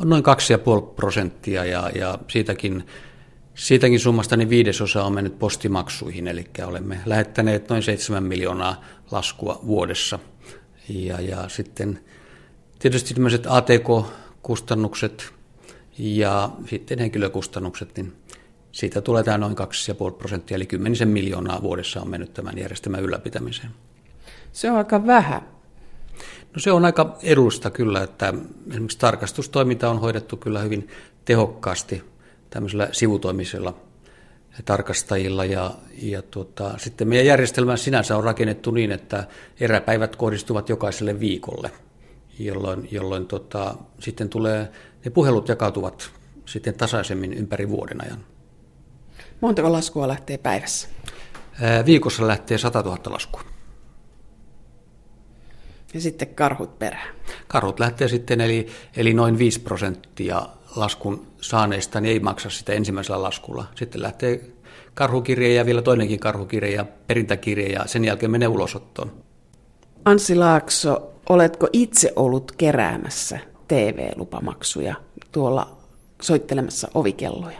On 0.00 0.08
noin 0.08 0.24
2,5 0.24 0.94
prosenttia 0.96 1.64
ja, 1.64 1.90
ja 1.94 2.18
siitäkin 2.28 2.84
Siitäkin 3.56 4.00
summasta 4.00 4.36
niin 4.36 4.50
viidesosa 4.50 5.04
on 5.04 5.14
mennyt 5.14 5.38
postimaksuihin, 5.38 6.28
eli 6.28 6.46
olemme 6.66 7.00
lähettäneet 7.06 7.68
noin 7.68 7.82
7 7.82 8.22
miljoonaa 8.22 8.84
laskua 9.10 9.60
vuodessa. 9.66 10.18
Ja, 10.88 11.20
ja 11.20 11.48
sitten 11.48 12.00
tietysti 12.78 13.14
tämmöiset 13.14 13.46
ATK-kustannukset 13.46 15.32
ja 15.98 16.50
sitten 16.66 16.98
henkilökustannukset, 16.98 17.96
niin 17.96 18.12
siitä 18.72 19.00
tulee 19.00 19.22
tämä 19.22 19.38
noin 19.38 19.56
2,5 20.10 20.12
prosenttia, 20.18 20.54
eli 20.54 20.66
kymmenisen 20.66 21.08
miljoonaa 21.08 21.62
vuodessa 21.62 22.00
on 22.00 22.10
mennyt 22.10 22.34
tämän 22.34 22.58
järjestelmän 22.58 23.02
ylläpitämiseen. 23.02 23.70
Se 24.52 24.70
on 24.70 24.76
aika 24.76 25.06
vähän. 25.06 25.42
No 26.54 26.60
se 26.60 26.72
on 26.72 26.84
aika 26.84 27.18
edullista 27.22 27.70
kyllä, 27.70 28.02
että 28.02 28.34
esimerkiksi 28.70 28.98
tarkastustoiminta 28.98 29.90
on 29.90 30.00
hoidettu 30.00 30.36
kyllä 30.36 30.60
hyvin 30.60 30.88
tehokkaasti– 31.24 32.02
tämmöisellä 32.56 32.88
sivutoimisella 32.92 33.74
tarkastajilla 34.64 35.44
ja, 35.44 35.70
ja 36.02 36.22
tuota, 36.22 36.74
sitten 36.78 37.08
meidän 37.08 37.26
järjestelmä 37.26 37.76
sinänsä 37.76 38.16
on 38.16 38.24
rakennettu 38.24 38.70
niin, 38.70 38.92
että 38.92 39.26
eräpäivät 39.60 40.16
kohdistuvat 40.16 40.68
jokaiselle 40.68 41.20
viikolle, 41.20 41.70
jolloin, 42.38 42.88
jolloin 42.90 43.26
tota, 43.26 43.74
sitten 43.98 44.28
tulee, 44.28 44.68
ne 45.04 45.10
puhelut 45.10 45.48
jakautuvat 45.48 46.10
sitten 46.46 46.74
tasaisemmin 46.74 47.32
ympäri 47.32 47.68
vuoden 47.68 48.04
ajan. 48.04 48.24
Montako 49.40 49.72
laskua 49.72 50.08
lähtee 50.08 50.38
päivässä? 50.38 50.88
Viikossa 51.86 52.26
lähtee 52.26 52.58
100 52.58 52.82
000 52.82 52.98
laskua. 53.06 53.42
Ja 55.94 56.00
sitten 56.00 56.34
karhut 56.34 56.78
perään? 56.78 57.14
Karhut 57.48 57.80
lähtee 57.80 58.08
sitten, 58.08 58.40
eli, 58.40 58.66
eli 58.96 59.14
noin 59.14 59.38
5 59.38 59.60
prosenttia 59.60 60.48
laskun 60.76 61.26
saaneista 61.48 62.00
niin 62.00 62.12
ei 62.12 62.20
maksa 62.20 62.50
sitä 62.50 62.72
ensimmäisellä 62.72 63.22
laskulla. 63.22 63.64
Sitten 63.74 64.02
lähtee 64.02 64.40
karhukirje 64.94 65.52
ja 65.52 65.66
vielä 65.66 65.82
toinenkin 65.82 66.20
karhukirje 66.20 66.70
ja 66.70 66.86
perintäkirje 67.06 67.66
ja 67.66 67.86
sen 67.86 68.04
jälkeen 68.04 68.30
menee 68.30 68.48
ulosottoon. 68.48 69.12
Anssi 70.04 70.34
Laakso, 70.34 71.10
oletko 71.28 71.68
itse 71.72 72.12
ollut 72.16 72.52
keräämässä 72.52 73.38
TV-lupamaksuja 73.68 74.94
tuolla 75.32 75.76
soittelemassa 76.22 76.88
ovikelloja? 76.94 77.58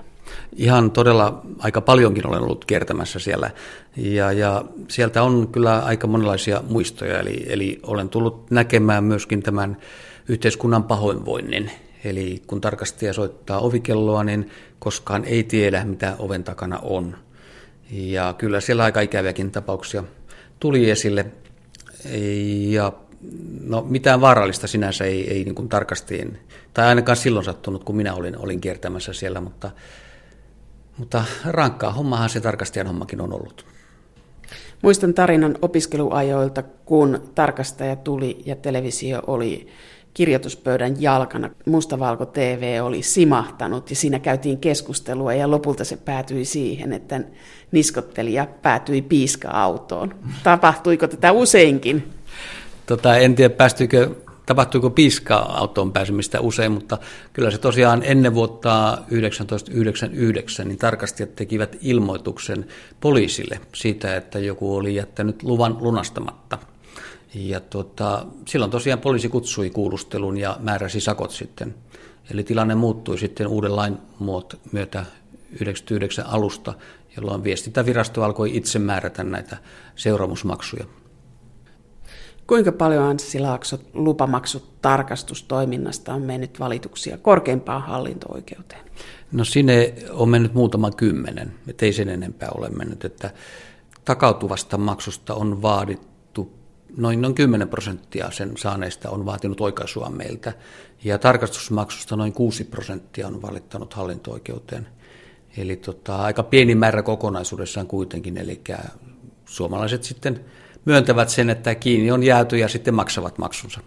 Ihan 0.57 0.91
todella 0.91 1.43
aika 1.59 1.81
paljonkin 1.81 2.27
olen 2.27 2.43
ollut 2.43 2.65
kiertämässä 2.65 3.19
siellä 3.19 3.51
ja, 3.97 4.33
ja 4.33 4.65
sieltä 4.89 5.23
on 5.23 5.49
kyllä 5.49 5.79
aika 5.79 6.07
monenlaisia 6.07 6.63
muistoja. 6.69 7.21
Eli, 7.21 7.47
eli 7.49 7.81
olen 7.83 8.09
tullut 8.09 8.51
näkemään 8.51 9.05
myöskin 9.05 9.43
tämän 9.43 9.77
yhteiskunnan 10.29 10.85
pahoinvoinnin. 10.85 11.71
Eli 12.05 12.43
kun 12.47 12.61
tarkastaja 12.61 13.13
soittaa 13.13 13.61
ovikelloa, 13.61 14.25
niin 14.25 14.51
koskaan 14.79 15.25
ei 15.25 15.43
tiedä, 15.43 15.85
mitä 15.85 16.17
oven 16.19 16.45
takana 16.45 16.79
on. 16.79 17.17
Ja 17.91 18.35
kyllä 18.39 18.61
siellä 18.61 18.85
aika 18.85 19.01
ikäviäkin 19.01 19.51
tapauksia 19.51 20.05
tuli 20.61 20.91
esille. 20.91 21.27
Ja 22.69 22.93
no, 23.65 23.83
mitään 23.89 24.21
vaarallista 24.21 24.67
sinänsä 24.67 25.05
ei, 25.05 25.31
ei 25.31 25.45
niin 25.45 25.55
kuin 25.55 25.69
tarkastiin, 25.69 26.39
tai 26.75 26.87
ainakaan 26.87 27.17
silloin 27.17 27.45
sattunut, 27.45 27.85
kun 27.85 27.97
minä 27.97 28.15
olin, 28.15 28.39
olin 28.39 28.61
kiertämässä 28.61 29.13
siellä, 29.13 29.41
mutta, 29.41 29.71
mutta 30.99 31.25
rankkaa 31.45 31.93
hommahan 31.93 32.29
se 32.29 32.41
tarkastajan 32.41 32.87
hommakin 32.87 33.21
on 33.21 33.33
ollut. 33.33 33.67
Muistan 34.83 35.15
tarinan 35.15 35.59
opiskeluajoilta, 35.63 36.63
kun 36.63 37.23
tarkastaja 37.35 37.97
tuli 37.97 38.43
ja 38.47 38.57
televisio 38.57 39.23
oli 39.27 39.69
kirjoituspöydän 40.17 41.03
jalkana. 41.03 41.51
Mustavalko 41.67 42.27
TV 42.27 42.81
oli 42.83 43.03
simahtanut 43.03 43.91
ja 43.91 43.97
siinä 43.97 44.19
käytiin 44.19 44.59
keskustelua 44.59 45.35
ja 45.35 45.51
lopulta 45.51 45.85
se 45.85 45.97
päätyi 45.97 46.45
siihen, 46.45 46.93
että 46.93 47.21
niskottelija 47.73 48.47
päätyi 48.63 49.03
piiska-autoon. 49.03 50.15
Tapahtuiko 50.43 51.09
tätä 51.09 51.33
useinkin? 51.33 52.13
Tota, 52.87 53.17
en 53.17 53.35
tiedä, 53.35 53.55
päästyykö, 53.55 54.11
tapahtuiko 54.47 54.91
piiska-autoon 54.91 55.93
pääsemistä 55.93 56.41
usein, 56.41 56.73
mutta 56.73 56.99
kyllä 57.33 57.51
se 57.51 57.59
tosiaan 57.59 58.03
ennen 58.05 58.35
vuotta 58.35 58.99
1999 59.09 60.69
niin 60.69 60.79
tarkastajat 60.79 61.37
tekivät 61.37 61.77
ilmoituksen 61.81 62.67
poliisille 63.01 63.61
siitä, 63.75 64.17
että 64.17 64.39
joku 64.39 64.77
oli 64.77 64.95
jättänyt 64.95 65.43
luvan 65.43 65.77
lunastamatta. 65.81 66.59
Ja 67.35 67.61
tota, 67.61 68.27
silloin 68.47 68.71
tosiaan 68.71 69.01
poliisi 69.01 69.29
kutsui 69.29 69.71
kuulustelun 69.71 70.39
ja 70.39 70.57
määräsi 70.61 71.01
sakot 71.01 71.31
sitten. 71.31 71.75
Eli 72.31 72.45
tilanne 72.45 72.75
muuttui 72.75 73.19
sitten 73.19 73.47
uuden 73.47 73.77
lain 73.77 73.99
myötä 74.73 75.05
99 75.61 76.27
alusta, 76.27 76.75
jolloin 77.17 77.45
viestintävirasto 77.45 78.23
alkoi 78.23 78.57
itse 78.57 78.79
määrätä 78.79 79.25
näitä 79.25 79.57
seuraamusmaksuja. 79.97 80.85
Kuinka 82.47 82.73
paljon 82.73 83.05
Anssi 83.05 83.39
Laakso 83.39 83.79
lupamaksut 83.93 84.81
tarkastustoiminnasta 84.83 86.15
on 86.15 86.23
mennyt 86.23 86.61
valituksia 86.61 87.19
korkeimpaan 87.19 87.83
hallinto-oikeuteen? 87.83 88.81
No 89.33 89.45
sinne 89.45 89.95
on 90.11 90.29
mennyt 90.29 90.55
muutama 90.55 90.91
kymmenen, 90.91 91.55
ettei 91.69 91.93
sen 91.93 92.09
enempää 92.09 92.49
ole 92.55 92.69
mennyt, 92.69 93.05
että 93.05 93.31
takautuvasta 94.05 94.79
maksusta 94.79 95.35
on 95.35 95.63
vaadittu 95.63 96.16
noin, 96.97 97.23
noin 97.23 97.35
10 97.35 97.69
prosenttia 97.69 98.31
sen 98.31 98.57
saaneista 98.57 99.11
on 99.11 99.27
vaatinut 99.27 99.61
oikaisua 99.61 100.11
meiltä 100.11 100.53
ja 101.05 101.19
tarkastusmaksusta 101.19 102.17
noin 102.17 102.33
6 102.33 102.65
prosenttia 102.65 103.27
on 103.27 103.43
valittanut 103.43 103.95
hallinto-oikeuteen. 103.95 104.87
Eli 105.57 105.77
tota, 105.77 106.17
aika 106.17 106.43
pieni 106.43 106.75
määrä 106.75 107.03
kokonaisuudessaan 107.03 107.87
kuitenkin, 107.87 108.39
eli 108.39 108.61
suomalaiset 109.45 110.05
sitten 110.05 110.41
myöntävät 110.85 111.29
sen, 111.29 111.51
että 111.51 111.75
kiinni 111.75 112.11
on 112.11 112.23
jääty 112.23 112.59
ja 112.59 112.69
sitten 112.69 112.95
maksavat 112.95 113.39
maksunsa. 113.39 113.81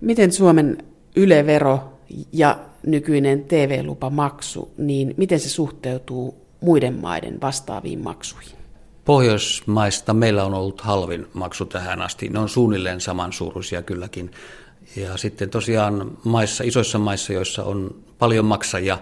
Miten 0.00 0.32
Suomen 0.32 0.78
ylevero 1.16 1.92
ja 2.32 2.58
nykyinen 2.86 3.44
TV-lupamaksu, 3.44 4.72
niin 4.78 5.14
miten 5.16 5.40
se 5.40 5.48
suhteutuu 5.48 6.46
muiden 6.60 6.94
maiden 6.94 7.40
vastaaviin 7.40 8.02
maksuihin? 8.02 8.58
Pohjoismaista 9.06 10.14
meillä 10.14 10.44
on 10.44 10.54
ollut 10.54 10.80
halvin 10.80 11.26
maksu 11.32 11.64
tähän 11.64 12.02
asti. 12.02 12.28
Ne 12.28 12.38
on 12.38 12.48
suunnilleen 12.48 13.00
samansuuruisia 13.00 13.82
kylläkin. 13.82 14.30
Ja 14.96 15.16
sitten 15.16 15.50
tosiaan 15.50 16.18
maissa, 16.24 16.64
isoissa 16.64 16.98
maissa, 16.98 17.32
joissa 17.32 17.64
on 17.64 17.94
paljon 18.18 18.44
maksajia, 18.44 18.98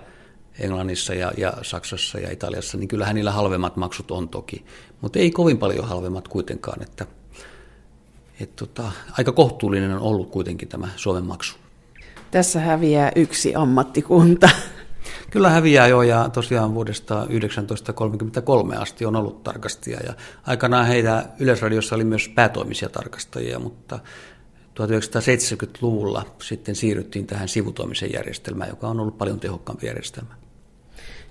Englannissa 0.59 1.15
ja, 1.15 1.33
ja 1.37 1.53
Saksassa 1.63 2.19
ja 2.19 2.31
Italiassa, 2.31 2.79
niin 2.79 2.89
kyllähän 2.89 3.15
niillä 3.15 3.33
halvemmat 3.33 3.77
maksut 3.77 4.11
on 4.11 4.29
toki 4.29 4.65
mutta 5.05 5.19
ei 5.19 5.31
kovin 5.31 5.59
paljon 5.59 5.89
halvemmat 5.89 6.29
kuitenkaan. 6.29 6.83
Että, 6.83 7.07
et 8.41 8.57
tota, 8.57 8.93
aika 9.19 9.33
kohtuullinen 9.33 9.93
on 9.93 10.01
ollut 10.01 10.31
kuitenkin 10.31 10.69
tämä 10.69 10.89
Suomen 10.97 11.25
maksu. 11.25 11.57
Tässä 12.31 12.61
häviää 12.61 13.13
yksi 13.17 13.55
ammattikunta. 13.55 14.49
Kyllä 15.35 15.51
häviää 15.51 15.89
jo 15.89 16.03
ja 16.03 16.29
tosiaan 16.29 16.75
vuodesta 16.75 17.15
1933 17.15 18.77
asti 18.77 19.07
on 19.07 19.17
ollut 19.17 19.43
tarkastajia 19.43 20.01
ja 20.07 20.15
aikanaan 20.47 20.87
heitä 20.87 21.25
Yleisradiossa 21.39 21.95
oli 21.95 22.05
myös 22.05 22.29
päätoimisia 22.29 22.89
tarkastajia, 22.89 23.59
mutta 23.59 23.99
1970-luvulla 24.81 26.27
sitten 26.43 26.75
siirryttiin 26.75 27.27
tähän 27.27 27.49
sivutoimisen 27.49 28.13
järjestelmään, 28.13 28.71
joka 28.71 28.89
on 28.89 29.01
ollut 29.01 29.19
paljon 29.19 29.41
tehokkaampi 29.41 29.87
järjestelmä. 29.87 30.35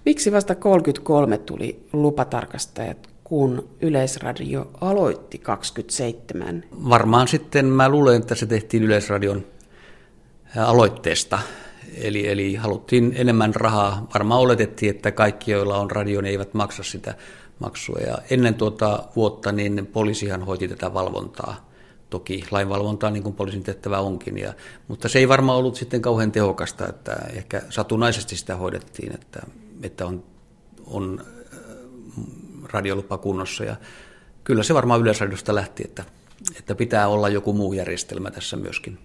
Miksi 0.06 0.32
vasta 0.32 0.56
33 0.56 1.38
tuli 1.38 1.88
lupatarkastajat 1.94 3.10
kun 3.24 3.70
Yleisradio 3.82 4.72
aloitti 4.82 5.38
27? 5.38 6.64
Varmaan 6.90 7.28
sitten 7.28 7.66
mä 7.66 7.90
luulen, 7.90 8.22
että 8.22 8.36
se 8.36 8.46
tehtiin 8.46 8.84
Yleisradion 8.84 9.46
aloitteesta. 10.58 11.40
Eli, 11.98 12.28
eli 12.28 12.56
haluttiin 12.56 13.14
enemmän 13.16 13.56
rahaa. 13.56 14.08
Varmaan 14.14 14.42
oletettiin, 14.42 14.96
että 14.96 15.12
kaikki, 15.12 15.52
joilla 15.52 15.78
on 15.78 15.92
radio, 15.92 16.22
ne 16.22 16.30
eivät 16.30 16.54
maksa 16.54 16.84
sitä 16.84 17.16
maksua. 17.60 18.00
Ja 18.08 18.18
ennen 18.30 18.56
tuota 18.56 19.04
vuotta 19.16 19.52
niin 19.52 19.90
poliisihan 19.94 20.44
hoiti 20.44 20.68
tätä 20.68 20.94
valvontaa. 20.94 21.70
Toki 22.10 22.44
lainvalvontaa 22.52 23.10
niin 23.10 23.24
kuin 23.24 23.36
poliisin 23.36 23.64
tehtävä 23.64 24.00
onkin. 24.00 24.38
Ja, 24.38 24.54
mutta 24.88 25.10
se 25.10 25.20
ei 25.20 25.28
varmaan 25.28 25.58
ollut 25.58 25.76
sitten 25.76 26.02
kauhean 26.02 26.32
tehokasta, 26.32 26.88
että 26.88 27.18
ehkä 27.34 27.62
satunnaisesti 27.70 28.36
sitä 28.36 28.56
hoidettiin, 28.56 29.14
että, 29.14 29.42
että 29.84 30.06
on, 30.06 30.24
on 30.86 31.26
radiolupa 32.74 33.18
kunnossa. 33.18 33.64
Ja 33.64 33.76
kyllä 34.44 34.64
se 34.64 34.74
varmaan 34.74 35.02
Yleisradiosta 35.02 35.56
lähti, 35.56 35.84
että, 35.86 36.04
että 36.58 36.76
pitää 36.76 37.08
olla 37.08 37.30
joku 37.30 37.54
muu 37.54 37.74
järjestelmä 37.74 38.32
tässä 38.32 38.58
myöskin. 38.58 39.00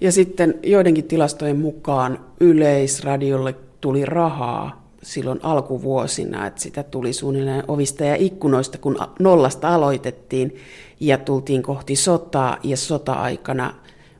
Ja 0.00 0.12
sitten 0.12 0.54
joidenkin 0.62 1.04
tilastojen 1.04 1.56
mukaan 1.56 2.18
Yleisradiolle 2.40 3.54
tuli 3.80 4.04
rahaa 4.04 4.86
silloin 5.02 5.40
alkuvuosina, 5.42 6.46
että 6.46 6.60
sitä 6.60 6.82
tuli 6.82 7.12
suunnilleen 7.12 7.64
ovista 7.68 8.04
ja 8.04 8.16
ikkunoista, 8.18 8.78
kun 8.78 8.98
nollasta 9.18 9.74
aloitettiin 9.74 10.56
ja 11.00 11.18
tultiin 11.18 11.62
kohti 11.62 11.96
sotaa 11.96 12.56
ja 12.62 12.76
sota-aikana 12.76 13.74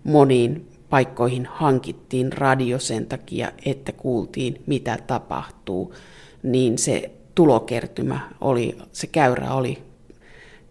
moniin 0.04 0.68
paikkoihin 0.90 1.48
hankittiin 1.50 2.32
radio 2.32 2.78
sen 2.78 3.06
takia, 3.06 3.52
että 3.64 3.92
kuultiin 3.92 4.62
mitä 4.66 4.98
tapahtuu, 5.06 5.94
niin 6.42 6.78
se 6.78 7.10
tulokertymä 7.34 8.20
oli, 8.40 8.78
se 8.92 9.06
käyrä 9.06 9.54
oli 9.54 9.78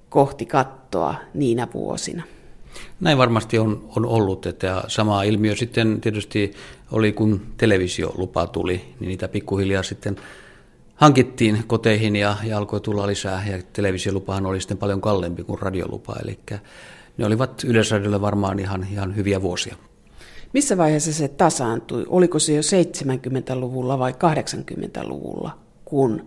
kohti 0.10 0.46
kattoa 0.46 1.16
niinä 1.34 1.68
vuosina. 1.74 2.24
Näin 3.00 3.18
varmasti 3.18 3.60
on, 3.60 3.90
on 3.96 4.06
ollut, 4.06 4.46
että 4.46 4.84
sama 4.88 5.24
ilmiö 5.24 5.56
sitten 5.56 6.02
tietysti 6.02 6.54
oli, 6.92 7.12
kun 7.12 7.42
televisiolupa 7.58 8.48
tuli, 8.48 8.82
niin 9.00 9.08
niitä 9.08 9.28
pikkuhiljaa 9.28 9.84
sitten 9.84 10.16
hankittiin 10.96 11.64
koteihin 11.68 12.16
ja, 12.16 12.38
ja 12.44 12.58
alkoi 12.58 12.82
tulla 12.82 13.08
lisää, 13.08 13.44
ja 13.48 13.64
televisiolupahan 13.74 14.46
oli 14.46 14.62
sitten 14.62 14.78
paljon 14.78 15.02
kalliimpi 15.02 15.44
kuin 15.44 15.62
radiolupa, 15.62 16.16
eli 16.24 16.40
ne 17.18 17.26
olivat 17.26 17.64
Yleisradiolle 17.64 18.22
varmaan 18.22 18.60
ihan, 18.60 18.88
ihan 18.92 19.16
hyviä 19.16 19.42
vuosia. 19.42 19.76
Missä 20.54 20.78
vaiheessa 20.78 21.14
se 21.14 21.28
tasaantui? 21.28 22.06
Oliko 22.08 22.40
se 22.40 22.54
jo 22.54 22.62
70-luvulla 22.62 24.00
vai 24.00 24.12
80-luvulla, 24.12 25.58
kun 25.86 26.26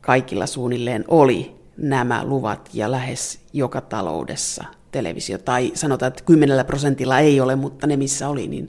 kaikilla 0.00 0.46
suunnilleen 0.46 1.04
oli 1.08 1.54
nämä 1.76 2.24
luvat 2.24 2.70
ja 2.72 2.90
lähes 2.90 3.40
joka 3.52 3.80
taloudessa 3.80 4.64
televisio. 4.90 5.38
Tai 5.38 5.72
sanotaan, 5.74 6.08
että 6.08 6.24
kymmenellä 6.24 6.64
prosentilla 6.64 7.18
ei 7.18 7.40
ole, 7.40 7.56
mutta 7.56 7.86
ne 7.86 7.96
missä 7.96 8.28
oli, 8.28 8.48
niin 8.48 8.68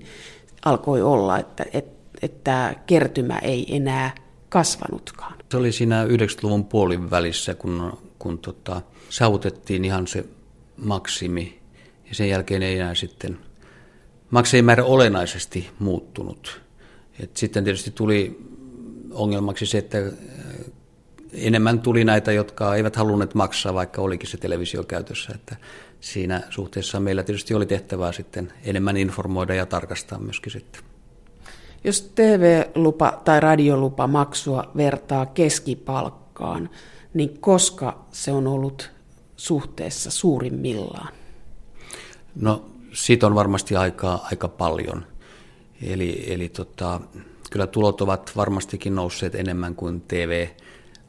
alkoi 0.65 1.01
olla, 1.01 1.39
että, 1.39 1.65
että, 1.73 1.99
että 2.21 2.75
kertymä 2.85 3.39
ei 3.39 3.75
enää 3.75 4.15
kasvanutkaan. 4.49 5.35
Se 5.51 5.57
oli 5.57 5.71
siinä 5.71 6.05
90-luvun 6.05 6.65
puolin 6.65 7.09
välissä, 7.09 7.55
kun, 7.55 7.97
kun 8.19 8.39
tota, 8.39 8.81
saavutettiin 9.09 9.85
ihan 9.85 10.07
se 10.07 10.25
maksimi 10.77 11.59
ja 12.09 12.15
sen 12.15 12.29
jälkeen 12.29 12.63
ei 12.63 12.79
enää 12.79 12.95
sitten 12.95 13.39
maksimimäärä 14.29 14.85
olennaisesti 14.85 15.69
muuttunut. 15.79 16.61
Et 17.19 17.37
sitten 17.37 17.63
tietysti 17.63 17.91
tuli 17.91 18.39
ongelmaksi 19.11 19.65
se, 19.65 19.77
että 19.77 19.97
enemmän 21.33 21.79
tuli 21.79 22.03
näitä, 22.03 22.31
jotka 22.31 22.75
eivät 22.75 22.95
halunneet 22.95 23.35
maksaa, 23.35 23.73
vaikka 23.73 24.01
olikin 24.01 24.29
se 24.29 24.37
televisio 24.37 24.83
käytössä. 24.83 25.31
Että 25.35 25.55
siinä 25.99 26.41
suhteessa 26.49 26.99
meillä 26.99 27.23
tietysti 27.23 27.53
oli 27.53 27.65
tehtävää 27.65 28.11
sitten 28.11 28.53
enemmän 28.63 28.97
informoida 28.97 29.53
ja 29.53 29.65
tarkastaa 29.65 30.19
myöskin 30.19 30.51
sitten. 30.51 30.81
Jos 31.83 32.11
TV-lupa 32.15 33.21
tai 33.25 33.39
radiolupa 33.39 34.07
maksua 34.07 34.71
vertaa 34.77 35.25
keskipalkkaan, 35.25 36.69
niin 37.13 37.37
koska 37.39 38.05
se 38.11 38.31
on 38.31 38.47
ollut 38.47 38.91
suhteessa 39.35 40.11
suurimmillaan? 40.11 41.13
No 42.35 42.65
siitä 42.93 43.27
on 43.27 43.35
varmasti 43.35 43.75
aikaa 43.75 44.27
aika 44.31 44.47
paljon. 44.47 45.05
Eli, 45.81 46.33
eli 46.33 46.49
tota, 46.49 47.01
kyllä 47.51 47.67
tulot 47.67 48.01
ovat 48.01 48.31
varmastikin 48.35 48.95
nousseet 48.95 49.35
enemmän 49.35 49.75
kuin 49.75 50.01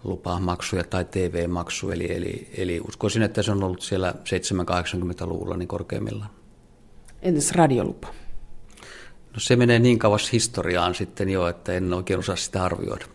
TV-lupamaksuja 0.03 0.85
tai 0.85 1.05
TV-maksu. 1.05 1.91
Eli, 1.91 2.13
eli, 2.13 2.49
eli 2.57 2.81
uskoisin, 2.89 3.23
että 3.23 3.43
se 3.43 3.53
on 3.53 3.65
ollut 3.65 3.83
siellä 3.83 4.15
7-80-luvulla 5.25 5.57
niin 5.57 5.69
korkeimmillaan. 5.69 6.31
Entäs 7.23 7.53
radiolupa? 7.53 8.09
No 9.33 9.41
se 9.41 9.57
menee 9.57 9.79
niin 9.79 9.99
kauas 9.99 10.33
historiaan 10.33 10.95
sitten 10.95 11.31
jo, 11.31 11.49
että 11.49 11.73
en 11.73 11.95
oikein 11.95 12.19
osaa 12.19 12.37
sitä 12.37 12.65
arvioida. 12.65 13.07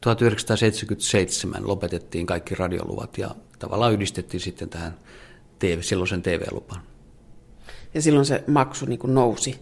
1977 0.00 1.68
lopetettiin 1.68 2.26
kaikki 2.26 2.54
radioluvat 2.54 3.18
ja 3.18 3.30
tavallaan 3.58 3.92
yhdistettiin 3.92 4.40
sitten 4.40 4.68
tähän 4.68 4.94
TV, 5.58 5.80
silloisen 5.80 6.22
TV-lupaan. 6.22 6.82
Ja 7.94 8.02
silloin 8.02 8.26
se 8.26 8.44
maksu 8.46 8.86
niin 8.86 8.98
kuin 8.98 9.14
nousi 9.14 9.60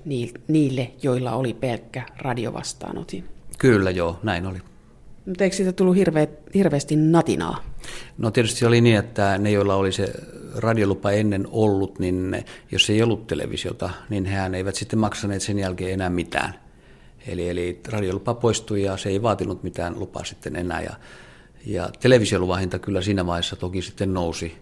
niille, 0.49 0.93
joilla 1.03 1.33
oli 1.33 1.55
pelkkä 1.55 2.07
radiovastaanotin. 2.17 3.25
Kyllä 3.59 3.91
joo, 3.91 4.21
näin 4.23 4.47
oli. 4.47 4.59
Mutta 5.27 5.45
eikö 5.45 5.57
siitä 5.57 5.73
tullut 5.73 5.97
hirveä, 5.97 6.27
hirveästi 6.55 6.97
natinaa? 6.97 7.65
No 8.19 8.31
tietysti 8.31 8.67
oli 8.67 8.81
niin, 8.81 8.97
että 8.97 9.39
ne, 9.39 9.51
joilla 9.51 9.75
oli 9.75 9.93
se 9.93 10.13
radiolupa 10.55 11.11
ennen 11.11 11.49
ollut, 11.51 11.99
niin 11.99 12.45
jos 12.73 12.91
ei 12.91 13.03
ollut 13.03 13.27
televisiota, 13.27 13.91
niin 14.09 14.27
hän 14.27 14.55
eivät 14.55 14.75
sitten 14.75 14.99
maksaneet 14.99 15.43
sen 15.43 15.59
jälkeen 15.59 15.93
enää 15.93 16.11
mitään. 16.11 16.55
Eli, 17.27 17.49
eli 17.49 17.81
radiolupa 17.89 18.35
poistui 18.35 18.83
ja 18.83 18.97
se 18.97 19.09
ei 19.09 19.23
vaatinut 19.23 19.63
mitään 19.63 19.99
lupaa 20.01 20.25
sitten 20.25 20.57
enää. 20.57 20.83
Ja, 20.83 20.95
ja 21.67 21.91
televisioluvan 22.01 22.61
hinta 22.61 22.79
kyllä 22.79 23.03
siinä 23.03 23.27
vaiheessa 23.27 23.57
toki 23.57 23.83
sitten 23.83 24.15
nousi. 24.15 24.59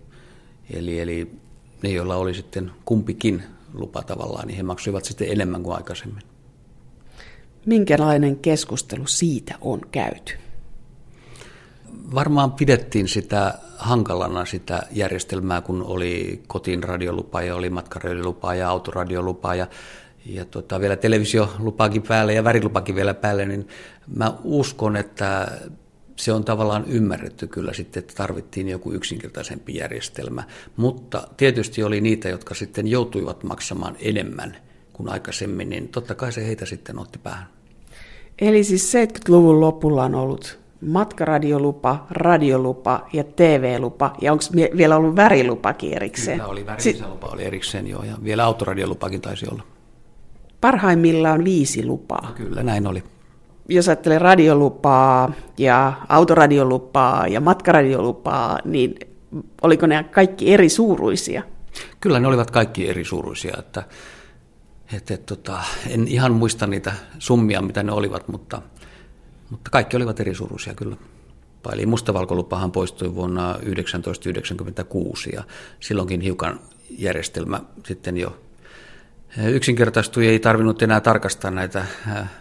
Eli, 0.71 1.01
eli 1.01 1.31
ne, 1.83 1.91
joilla 1.91 2.17
oli 2.17 2.35
sitten 2.35 2.71
kumpikin 2.85 3.43
lupa 3.75 4.03
tavallaan, 4.03 4.47
niin 4.47 4.57
he 4.57 4.63
maksoivat 4.63 5.05
sitten 5.05 5.29
enemmän 5.33 5.63
kuin 5.63 5.77
aikaisemmin. 5.77 6.23
Minkälainen 7.67 8.37
keskustelu 8.37 9.07
siitä 9.07 9.55
on 9.61 9.81
käyty? 9.93 10.44
Varmaan 12.15 12.53
pidettiin 12.53 13.09
sitä 13.09 13.55
hankalana 13.79 14.45
sitä 14.45 14.83
järjestelmää, 14.91 15.61
kun 15.61 15.83
oli 15.83 16.43
kotiin 16.47 16.83
radiolupa 16.83 17.43
ja 17.43 17.55
oli 17.57 17.71
matkaradiolupa 17.71 18.55
ja 18.55 18.69
autoradiolupa 18.69 19.55
ja, 19.55 19.67
ja 20.27 20.45
tota, 20.45 20.81
vielä 20.81 20.97
televisiolupaakin 20.97 22.03
päälle 22.03 22.35
ja 22.35 22.45
värilupakin 22.45 22.95
vielä 22.95 23.15
päälle, 23.15 23.47
niin 23.47 23.69
mä 24.17 24.33
uskon, 24.45 24.97
että 24.97 25.49
se 26.17 26.33
on 26.33 26.45
tavallaan 26.45 26.85
ymmärretty 26.87 27.47
kyllä 27.47 27.73
sitten, 27.73 28.01
että 28.01 28.15
tarvittiin 28.17 28.69
joku 28.69 28.93
yksinkertaisempi 28.93 29.77
järjestelmä. 29.77 30.43
Mutta 30.77 31.29
tietysti 31.37 31.83
oli 31.83 32.01
niitä, 32.01 32.29
jotka 32.29 32.55
sitten 32.55 32.87
joutuivat 32.87 33.45
maksamaan 33.45 33.97
enemmän 34.01 34.57
kuin 34.93 35.09
aikaisemmin, 35.09 35.69
niin 35.69 35.89
totta 35.89 36.15
kai 36.15 36.33
se 36.33 36.47
heitä 36.47 36.67
sitten 36.67 36.99
otti 36.99 37.19
päähän. 37.19 37.47
Eli 38.39 38.65
siis 38.65 38.95
70-luvun 38.95 39.61
lopulla 39.61 40.05
on 40.05 40.15
ollut 40.15 40.64
matkaradiolupa, 40.87 42.07
radiolupa 42.11 43.07
ja 43.13 43.25
TV-lupa, 43.25 44.13
ja 44.21 44.33
onko 44.33 44.45
vielä 44.77 44.97
ollut 44.97 45.17
värilupakin 45.17 45.95
erikseen? 45.95 46.39
Kyllä 46.39 46.51
oli 46.51 46.67
värilisälupa, 46.67 47.27
oli 47.27 47.45
erikseen 47.45 47.87
joo, 47.87 48.03
ja 48.03 48.15
vielä 48.25 48.45
autoradiolupakin 48.45 49.21
taisi 49.21 49.47
olla. 49.53 49.63
Parhaimmillaan 50.61 51.45
viisi 51.45 51.87
lupaa. 51.87 52.33
Kyllä, 52.37 52.63
näin 52.63 52.87
oli 52.87 53.03
jos 53.69 53.89
ajattelee 53.89 54.19
radiolupaa 54.19 55.33
ja 55.59 55.93
autoradiolupaa 56.09 57.29
ja 57.29 57.41
matkaradiolupaa, 57.41 58.59
niin 58.65 58.95
oliko 59.63 59.87
ne 59.87 60.05
kaikki 60.05 60.53
eri 60.53 60.69
suuruisia? 60.69 61.43
Kyllä 62.01 62.21
ne 62.21 62.29
olivat 62.29 62.51
kaikki 62.51 62.89
eri 62.89 63.05
suuruisia, 63.05 63.55
että, 63.59 63.83
että, 64.93 65.15
että 65.15 65.37
tota, 65.37 65.59
en 65.89 66.09
ihan 66.09 66.33
muista 66.33 66.67
niitä 66.67 66.93
summia, 67.19 67.63
mitä 67.63 67.83
ne 67.83 67.93
olivat, 67.93 68.29
mutta, 68.29 68.63
mutta 69.51 69.71
kaikki 69.71 69.97
olivat 69.97 70.21
eri 70.21 70.35
suuruisia 70.35 70.75
kyllä. 70.75 70.97
Eli 71.73 71.87
mustavalkolupahan 71.87 72.73
poistui 72.73 73.15
vuonna 73.15 73.53
1996 73.53 75.31
ja 75.35 75.45
silloinkin 75.81 76.21
hiukan 76.21 76.61
järjestelmä 76.91 77.61
sitten 77.87 78.17
jo 78.17 78.37
yksinkertaistui, 79.47 80.27
ei 80.27 80.39
tarvinnut 80.39 80.83
enää 80.83 81.01
tarkastaa 81.01 81.51
näitä, 81.51 81.87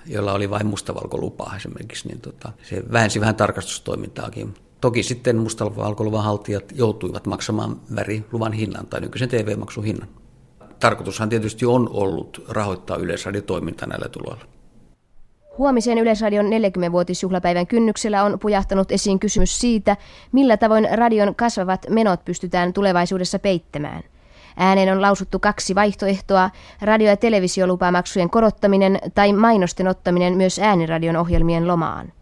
joilla 0.05 0.33
oli 0.33 0.49
vain 0.49 0.65
mustavalkolupa 0.65 1.53
esimerkiksi, 1.55 2.07
niin 2.07 2.21
tota, 2.21 2.51
se 2.63 2.83
vähensi 2.91 3.19
vähän 3.19 3.35
tarkastustoimintaakin. 3.35 4.53
Toki 4.81 5.03
sitten 5.03 5.37
mustavalkoluvan 5.37 6.23
haltijat 6.23 6.63
joutuivat 6.75 7.25
maksamaan 7.25 7.81
väriluvan 7.95 8.53
hinnan 8.53 8.87
tai 8.87 9.01
nykyisen 9.01 9.29
TV-maksun 9.29 9.83
hinnan. 9.83 10.07
Tarkoitushan 10.79 11.29
tietysti 11.29 11.65
on 11.65 11.89
ollut 11.91 12.45
rahoittaa 12.49 12.97
yleisradiotoiminta 12.97 13.85
näillä 13.85 14.09
tuloilla. 14.09 14.45
Huomisen 15.57 15.97
Yleisradion 15.97 16.45
40-vuotisjuhlapäivän 16.45 17.67
kynnyksellä 17.67 18.23
on 18.23 18.39
pujahtanut 18.39 18.91
esiin 18.91 19.19
kysymys 19.19 19.59
siitä, 19.59 19.97
millä 20.31 20.57
tavoin 20.57 20.87
radion 20.91 21.35
kasvavat 21.35 21.85
menot 21.89 22.25
pystytään 22.25 22.73
tulevaisuudessa 22.73 23.39
peittämään. 23.39 24.03
Ääneen 24.57 24.91
on 24.91 25.01
lausuttu 25.01 25.39
kaksi 25.39 25.75
vaihtoehtoa, 25.75 26.49
radio- 26.81 27.07
ja 27.07 27.17
televisiolupamaksujen 27.17 28.29
korottaminen 28.29 28.99
tai 29.15 29.33
mainosten 29.33 29.87
ottaminen 29.87 30.37
myös 30.37 30.59
ääniradion 30.59 31.15
ohjelmien 31.15 31.67
lomaan. 31.67 32.13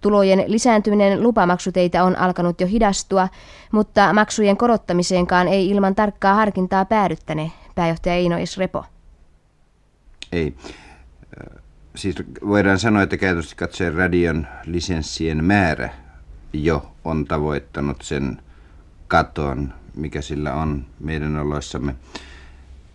Tulojen 0.00 0.44
lisääntyminen 0.46 1.22
lupamaksuteitä 1.22 2.04
on 2.04 2.18
alkanut 2.18 2.60
jo 2.60 2.66
hidastua, 2.66 3.28
mutta 3.72 4.12
maksujen 4.12 4.56
korottamiseenkaan 4.56 5.48
ei 5.48 5.70
ilman 5.70 5.94
tarkkaa 5.94 6.34
harkintaa 6.34 6.84
päädyttäne, 6.84 7.52
pääjohtaja 7.74 8.14
Eino 8.14 8.36
Repo. 8.58 8.84
Ei. 10.32 10.54
Siis 11.94 12.16
voidaan 12.46 12.78
sanoa, 12.78 13.02
että 13.02 13.16
käytössä 13.16 13.56
katsoen 13.56 13.94
radion 13.94 14.46
lisenssien 14.64 15.44
määrä 15.44 15.90
jo 16.52 16.94
on 17.04 17.24
tavoittanut 17.24 18.02
sen 18.02 18.42
katon, 19.08 19.74
mikä 19.96 20.22
sillä 20.22 20.54
on 20.54 20.86
meidän 21.00 21.36
oloissamme. 21.36 21.94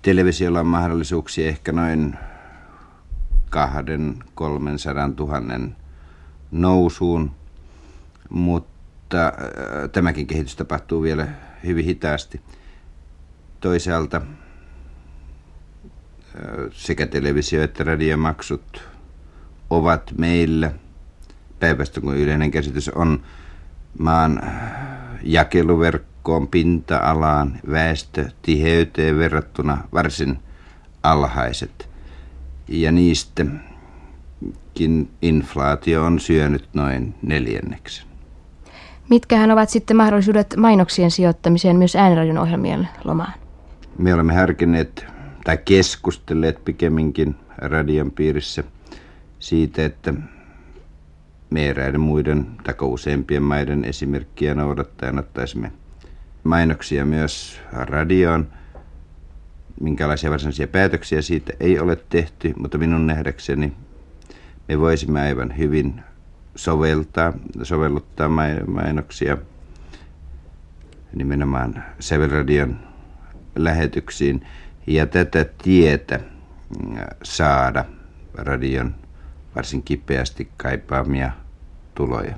Televisiolla 0.01 0.59
on 0.59 0.67
mahdollisuuksia 0.67 1.47
ehkä 1.47 1.71
noin 1.71 2.17
kahden, 3.49 4.23
kolmen 4.35 4.79
sadan 4.79 5.15
tuhannen 5.15 5.75
nousuun, 6.51 7.31
mutta 8.29 9.25
äh, 9.25 9.33
tämäkin 9.91 10.27
kehitys 10.27 10.55
tapahtuu 10.55 11.01
vielä 11.01 11.27
hyvin 11.63 11.85
hitaasti. 11.85 12.41
Toisaalta 13.59 14.21
sekä 16.71 17.07
televisio- 17.07 17.63
että 17.63 17.83
radiomaksut 17.83 18.83
ovat 19.69 20.11
meillä, 20.17 20.71
päivästä 21.59 22.01
kuin 22.01 22.17
yleinen 22.17 22.51
käsitys 22.51 22.89
on, 22.89 23.21
maan 23.97 24.41
jakeluverkko 25.23 26.09
verkkoon 26.29 26.47
pinta-alaan 26.47 27.59
väestötiheyteen 27.71 29.17
verrattuna 29.17 29.77
varsin 29.93 30.39
alhaiset. 31.03 31.89
Ja 32.67 32.91
niistäkin 32.91 33.59
inflaatio 35.21 36.05
on 36.05 36.19
syönyt 36.19 36.69
noin 36.73 37.15
neljänneksen. 37.21 38.05
Mitkähän 39.09 39.51
ovat 39.51 39.69
sitten 39.69 39.97
mahdollisuudet 39.97 40.55
mainoksien 40.57 41.11
sijoittamiseen 41.11 41.75
myös 41.75 41.95
ääniradion 41.95 42.37
ohjelmien 42.37 42.87
lomaan? 43.03 43.33
Me 43.97 44.13
olemme 44.13 44.33
harkinneet 44.33 45.05
tai 45.49 45.57
keskustelleet 45.65 46.65
pikemminkin 46.65 47.35
radion 47.57 48.11
piirissä 48.11 48.63
siitä, 49.39 49.85
että 49.85 50.13
me 51.49 51.69
eräiden 51.69 52.01
muiden 52.01 52.47
tai 52.63 52.75
useimpien 52.81 53.43
maiden 53.43 53.85
esimerkkiä 53.85 54.55
noudattaen 54.55 55.19
ottaisimme 55.19 55.71
mainoksia 56.43 57.05
myös 57.05 57.61
radioon. 57.71 58.47
Minkälaisia 59.81 60.31
varsinaisia 60.31 60.67
päätöksiä 60.67 61.21
siitä 61.21 61.53
ei 61.59 61.79
ole 61.79 61.97
tehty, 62.09 62.53
mutta 62.57 62.77
minun 62.77 63.07
nähdäkseni 63.07 63.73
me 64.67 64.79
voisimme 64.79 65.21
aivan 65.21 65.57
hyvin 65.57 66.01
soveltaa, 66.55 67.33
sovelluttaa 67.63 68.29
mainoksia 68.67 69.37
nimenomaan 71.15 71.83
Sävelradion 71.99 72.79
lähetyksiin 73.55 74.41
ja 74.89 75.05
tätä 75.05 75.45
tietä 75.63 76.17
mm, 76.17 76.97
saada 77.23 77.85
radion 78.33 78.95
varsin 79.55 79.83
kipeästi 79.83 80.49
kaipaamia 80.57 81.31
tuloja. 81.95 82.35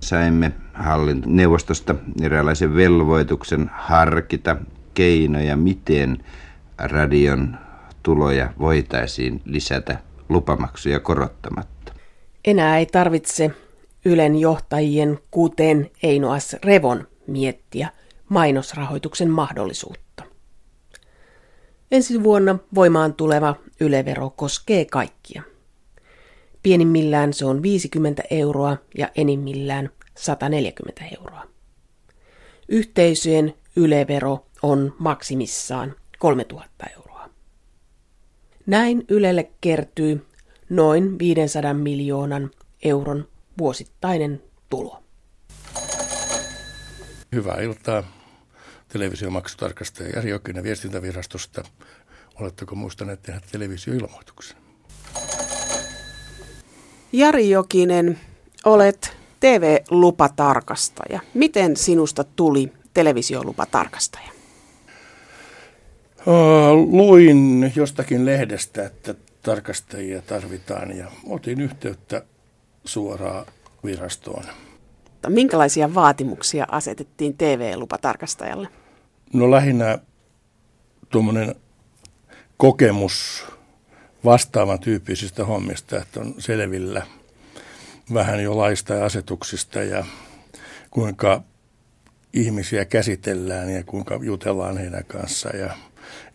Saimme 0.00 0.52
hallintoneuvostosta 0.74 1.94
eräänlaisen 2.22 2.74
velvoituksen 2.74 3.70
harkita 3.74 4.56
keinoja, 4.94 5.56
miten 5.56 6.24
radion 6.78 7.56
tuloja 8.02 8.52
voitaisiin 8.58 9.42
lisätä 9.44 9.98
lupamaksuja 10.28 11.00
korottamatta. 11.00 11.92
Enää 12.44 12.78
ei 12.78 12.86
tarvitse 12.86 13.50
Ylen 14.04 14.36
johtajien, 14.36 15.18
kuten 15.30 15.90
Einoas 16.02 16.56
Revon, 16.64 17.08
miettiä 17.26 17.88
mainosrahoituksen 18.28 19.30
mahdollisuutta. 19.30 20.09
Ensi 21.90 22.22
vuonna 22.22 22.58
voimaan 22.74 23.14
tuleva 23.14 23.56
ylevero 23.80 24.30
koskee 24.30 24.84
kaikkia. 24.84 25.42
Pienimmillään 26.62 27.32
se 27.32 27.44
on 27.44 27.62
50 27.62 28.22
euroa 28.30 28.76
ja 28.98 29.08
enimmillään 29.14 29.90
140 30.16 31.04
euroa. 31.18 31.46
Yhteisöjen 32.68 33.54
ylevero 33.76 34.46
on 34.62 34.94
maksimissaan 34.98 35.94
3000 36.18 36.86
euroa. 36.96 37.30
Näin 38.66 39.04
Ylelle 39.08 39.50
kertyy 39.60 40.26
noin 40.68 41.18
500 41.18 41.74
miljoonan 41.74 42.50
euron 42.82 43.28
vuosittainen 43.58 44.42
tulo. 44.68 45.02
Hyvää 47.32 47.60
iltaa. 47.60 48.19
Televisiomaksutarkastaja 48.92 50.08
Jari 50.08 50.30
Jokinen 50.30 50.64
viestintävirastosta. 50.64 51.62
Oletteko 52.40 52.74
muistaneet 52.74 53.22
tehdä 53.22 53.40
televisioilmoituksen? 53.52 54.56
Jari 57.12 57.50
Jokinen, 57.50 58.18
olet 58.64 59.16
TV-lupatarkastaja. 59.40 61.20
Miten 61.34 61.76
sinusta 61.76 62.24
tuli 62.24 62.72
televisiolupatarkastaja? 62.94 64.30
Luin 66.90 67.72
jostakin 67.76 68.26
lehdestä, 68.26 68.86
että 68.86 69.14
tarkastajia 69.42 70.22
tarvitaan 70.22 70.96
ja 70.96 71.06
otin 71.26 71.60
yhteyttä 71.60 72.22
suoraan 72.84 73.46
virastoon. 73.84 74.44
Minkälaisia 75.28 75.94
vaatimuksia 75.94 76.66
asetettiin 76.70 77.36
TV-lupatarkastajalle? 77.36 78.68
No 79.32 79.50
lähinnä 79.50 79.98
tuommoinen 81.08 81.54
kokemus 82.56 83.44
vastaavan 84.24 84.80
tyyppisistä 84.80 85.44
hommista, 85.44 85.96
että 85.96 86.20
on 86.20 86.34
selvillä 86.38 87.06
vähän 88.14 88.42
jo 88.42 88.58
laista 88.58 88.94
ja 88.94 89.04
asetuksista 89.04 89.82
ja 89.82 90.04
kuinka 90.90 91.42
ihmisiä 92.32 92.84
käsitellään 92.84 93.70
ja 93.70 93.84
kuinka 93.84 94.20
jutellaan 94.22 94.78
heidän 94.78 95.04
kanssaan. 95.04 95.58
Ja, 95.58 95.76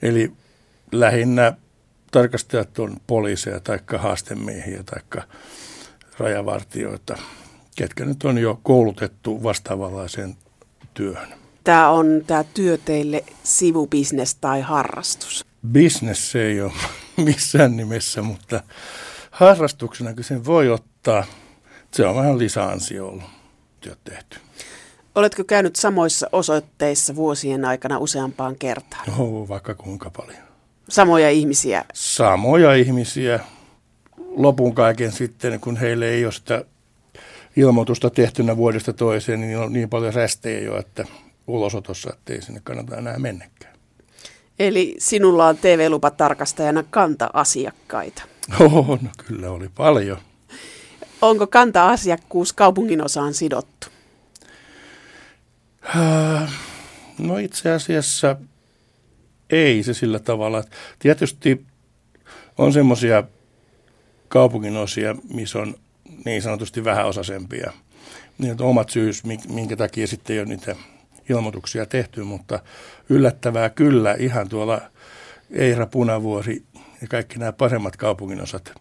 eli 0.01 0.31
lähinnä 0.91 1.53
tarkastajat 2.11 2.79
on 2.79 2.97
poliiseja 3.07 3.59
tai 3.59 3.79
haastemiehiä 3.97 4.83
tai 4.83 5.23
rajavartioita, 6.19 7.17
ketkä 7.75 8.05
nyt 8.05 8.23
on 8.23 8.37
jo 8.37 8.59
koulutettu 8.63 9.43
vastaavanlaiseen 9.43 10.37
työhön. 10.93 11.44
Tämä 11.65 11.89
on 11.89 12.23
tämä 12.27 12.43
työ 12.53 12.77
teille 12.85 13.23
sivubisnes 13.43 14.35
tai 14.35 14.61
harrastus? 14.61 15.45
Business 15.73 16.35
ei 16.35 16.61
ole 16.61 16.71
missään 17.25 17.77
nimessä, 17.77 18.21
mutta 18.21 18.63
harrastuksena 19.31 20.11
sen 20.21 20.45
voi 20.45 20.69
ottaa. 20.69 21.23
Se 21.91 22.05
on 22.05 22.15
vähän 22.15 22.37
lisäansio 22.37 23.07
ollut 23.07 23.23
työt 23.81 23.99
tehty. 24.03 24.37
Oletko 25.15 25.43
käynyt 25.43 25.75
samoissa 25.75 26.29
osoitteissa 26.31 27.15
vuosien 27.15 27.65
aikana 27.65 27.97
useampaan 27.97 28.55
kertaan? 28.55 29.03
Joo, 29.17 29.47
vaikka 29.47 29.75
kuinka 29.75 30.09
paljon. 30.09 30.43
Samoja 30.89 31.29
ihmisiä? 31.29 31.85
Samoja 31.93 32.73
ihmisiä. 32.73 33.39
Lopun 34.35 34.75
kaiken 34.75 35.11
sitten, 35.11 35.59
kun 35.59 35.77
heille 35.77 36.09
ei 36.09 36.25
ole 36.25 36.31
sitä 36.31 36.65
ilmoitusta 37.55 38.09
tehtynä 38.09 38.57
vuodesta 38.57 38.93
toiseen, 38.93 39.41
niin 39.41 39.57
on 39.57 39.73
niin 39.73 39.89
paljon 39.89 40.13
rästejä 40.13 40.59
jo, 40.59 40.79
että 40.79 41.05
ulosotossa, 41.47 42.13
että 42.13 42.33
ei 42.33 42.41
sinne 42.41 42.61
kannata 42.63 42.97
enää 42.97 43.19
mennäkään. 43.19 43.75
Eli 44.59 44.95
sinulla 44.99 45.47
on 45.47 45.57
TV-lupatarkastajana 45.57 46.83
kanta-asiakkaita? 46.83 48.23
Oh, 48.59 48.87
no 49.01 49.09
kyllä 49.27 49.51
oli 49.51 49.69
paljon. 49.75 50.17
Onko 51.21 51.47
kanta-asiakkuus 51.47 52.53
kaupungin 52.53 53.05
osaan 53.05 53.33
sidottu? 53.33 53.87
Äh, 55.95 56.53
no 57.17 57.37
itse 57.37 57.71
asiassa 57.71 58.35
ei 59.49 59.83
se 59.83 59.93
sillä 59.93 60.19
tavalla. 60.19 60.63
Tietysti 60.99 61.65
on 62.57 62.73
semmoisia 62.73 63.23
kaupungin 64.27 64.77
osia, 64.77 65.15
missä 65.33 65.59
on 65.59 65.75
niin 66.25 66.41
sanotusti 66.41 66.83
vähäosaisempia. 66.83 67.71
Niin 68.37 68.51
on 68.51 68.61
omat 68.61 68.89
syys, 68.89 69.23
minkä 69.49 69.75
takia 69.75 70.07
sitten 70.07 70.33
ei 70.33 70.39
ole 70.39 70.47
niitä 70.47 70.75
ilmoituksia 71.29 71.85
tehty, 71.85 72.23
mutta 72.23 72.59
yllättävää 73.09 73.69
kyllä 73.69 74.15
ihan 74.19 74.49
tuolla 74.49 74.81
Eira 75.51 75.85
Punavuori 75.85 76.63
ja 77.01 77.07
kaikki 77.07 77.39
nämä 77.39 77.53
paremmat 77.53 77.97
kaupunginosat 77.97 78.73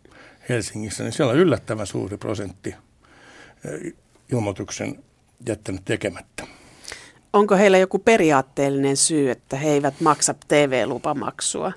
Helsingissä, 0.48 1.02
niin 1.02 1.12
siellä 1.12 1.32
on 1.32 1.38
yllättävän 1.38 1.86
suuri 1.86 2.16
prosentti 2.16 2.74
eh, 3.64 3.92
ilmoituksen 4.32 5.04
jättänyt 5.48 5.84
tekemättä. 5.84 6.46
Onko 7.32 7.56
heillä 7.56 7.78
joku 7.78 7.98
periaatteellinen 7.98 8.96
syy, 8.96 9.30
että 9.30 9.56
he 9.56 9.70
eivät 9.70 10.00
maksa 10.00 10.34
TV-lupamaksua? 10.48 11.72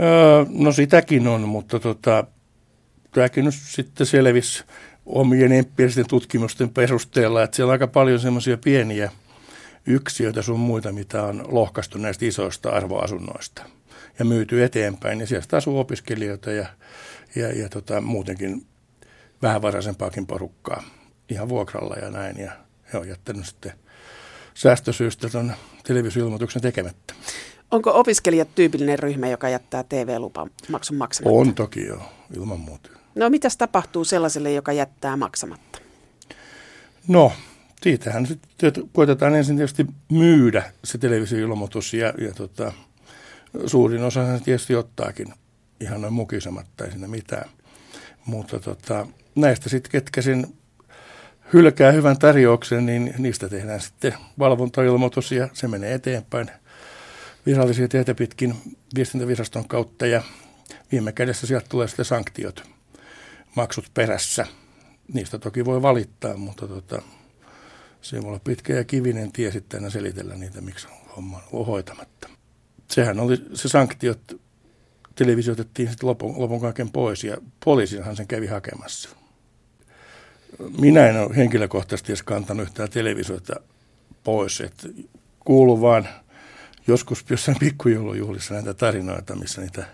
Öö, 0.00 0.44
no 0.48 0.72
sitäkin 0.72 1.28
on, 1.28 1.40
mutta 1.40 1.80
tota, 1.80 2.24
tämäkin 3.10 3.44
nyt 3.44 3.54
sitten 3.54 4.06
selvisi 4.06 4.64
omien 5.06 5.52
empiiristen 5.52 6.06
tutkimusten 6.08 6.70
perusteella, 6.70 7.42
että 7.42 7.56
siellä 7.56 7.70
on 7.70 7.72
aika 7.72 7.86
paljon 7.86 8.20
semmoisia 8.20 8.56
pieniä 8.56 9.10
yksiöitä 9.86 10.42
sun 10.42 10.60
muita, 10.60 10.92
mitä 10.92 11.22
on 11.22 11.44
lohkaistu 11.48 11.98
näistä 11.98 12.24
isoista 12.24 12.70
arvoasunnoista 12.70 13.62
ja 14.18 14.24
myyty 14.24 14.64
eteenpäin. 14.64 15.20
Ja 15.20 15.26
sieltä 15.26 15.56
asuu 15.56 15.78
opiskelijoita 15.78 16.50
ja, 16.50 16.66
ja, 17.36 17.48
ja 17.48 17.68
tota, 17.68 18.00
muutenkin 18.00 18.66
vähävaraisempaakin 19.42 20.26
porukkaa 20.26 20.82
ihan 21.28 21.48
vuokralla 21.48 21.94
ja 21.94 22.10
näin. 22.10 22.38
Ja 22.38 22.52
he 22.92 22.98
on 22.98 23.08
jättänyt 23.08 23.46
sitten 23.46 23.72
säästösyystä 24.54 25.28
tuon 25.28 25.52
televisioilmoituksen 25.86 26.62
tekemättä. 26.62 27.14
Onko 27.70 27.90
opiskelijat 27.90 28.48
tyypillinen 28.54 28.98
ryhmä, 28.98 29.28
joka 29.28 29.48
jättää 29.48 29.84
TV-lupamaksun 29.88 30.96
maksamatta? 30.96 31.38
On 31.40 31.54
toki 31.54 31.86
jo, 31.86 32.02
ilman 32.36 32.60
muuta. 32.60 32.90
No 33.14 33.30
mitäs 33.30 33.56
tapahtuu 33.56 34.04
sellaiselle, 34.04 34.52
joka 34.52 34.72
jättää 34.72 35.16
maksamatta? 35.16 35.78
No, 37.08 37.32
siitähän 37.82 38.26
sitten 38.26 38.72
koitetaan 38.92 39.34
ensin 39.34 39.56
tietysti 39.56 39.86
myydä 40.12 40.72
se 40.84 40.98
televisioilmoitus 40.98 41.94
ja, 41.94 42.06
ja 42.18 42.34
tota, 42.34 42.72
suurin 43.66 44.02
osa 44.02 44.26
sen 44.26 44.44
tietysti 44.44 44.74
ottaakin 44.74 45.34
ihan 45.80 46.00
noin 46.00 46.12
mukisematta, 46.14 46.84
ei 46.84 46.90
siinä 46.90 47.08
mitään. 47.08 47.50
Mutta 48.26 48.60
tota, 48.60 49.06
näistä 49.34 49.68
sitten, 49.68 49.92
ketkä 49.92 50.22
sen 50.22 50.46
hylkää 51.52 51.92
hyvän 51.92 52.18
tarjouksen, 52.18 52.86
niin 52.86 53.14
niistä 53.18 53.48
tehdään 53.48 53.80
sitten 53.80 54.14
valvontailmoitus 54.38 55.32
ja 55.32 55.48
se 55.52 55.68
menee 55.68 55.94
eteenpäin 55.94 56.50
virallisia 57.46 57.88
tietä 57.88 58.14
pitkin 58.14 58.54
viestintäviraston 58.94 59.68
kautta 59.68 60.06
ja 60.06 60.22
viime 60.92 61.12
kädessä 61.12 61.46
sieltä 61.46 61.66
tulee 61.68 61.88
sitten 61.88 62.04
sanktiot, 62.04 62.62
maksut 63.54 63.90
perässä. 63.94 64.46
Niistä 65.12 65.38
toki 65.38 65.64
voi 65.64 65.82
valittaa, 65.82 66.36
mutta 66.36 66.68
tota, 66.68 67.02
se 68.02 68.18
olla 68.18 68.40
pitkä 68.44 68.74
ja 68.74 68.84
kivinen 68.84 69.32
tie 69.32 69.50
sitten 69.50 69.80
aina 69.80 69.90
selitellä 69.90 70.34
niitä, 70.34 70.60
miksi 70.60 70.88
homma 71.16 71.42
on 71.52 71.66
hoitamatta. 71.66 72.28
Sehän 72.90 73.20
oli 73.20 73.36
se 73.54 73.68
sanktiot, 73.68 74.40
televisioitettiin 75.14 75.88
sitten 75.88 76.08
lopun, 76.08 76.40
lopun 76.40 76.60
kaiken 76.60 76.90
pois 76.90 77.24
ja 77.24 77.36
poliisihan 77.64 78.16
sen 78.16 78.26
kävi 78.26 78.46
hakemassa. 78.46 79.08
Minä 80.80 81.08
en 81.08 81.20
ole 81.20 81.36
henkilökohtaisesti 81.36 82.12
edes 82.12 82.22
kantanut 82.22 82.62
yhtään 82.62 82.90
televisioita 82.90 83.60
pois, 84.24 84.60
että 84.60 84.88
kuulu 85.40 85.80
vaan 85.80 86.08
joskus 86.86 87.24
jossain 87.30 87.58
pikkujoulujuhlissa 87.60 88.54
näitä 88.54 88.74
tarinoita, 88.74 89.36
missä 89.36 89.60
niitä 89.60 89.86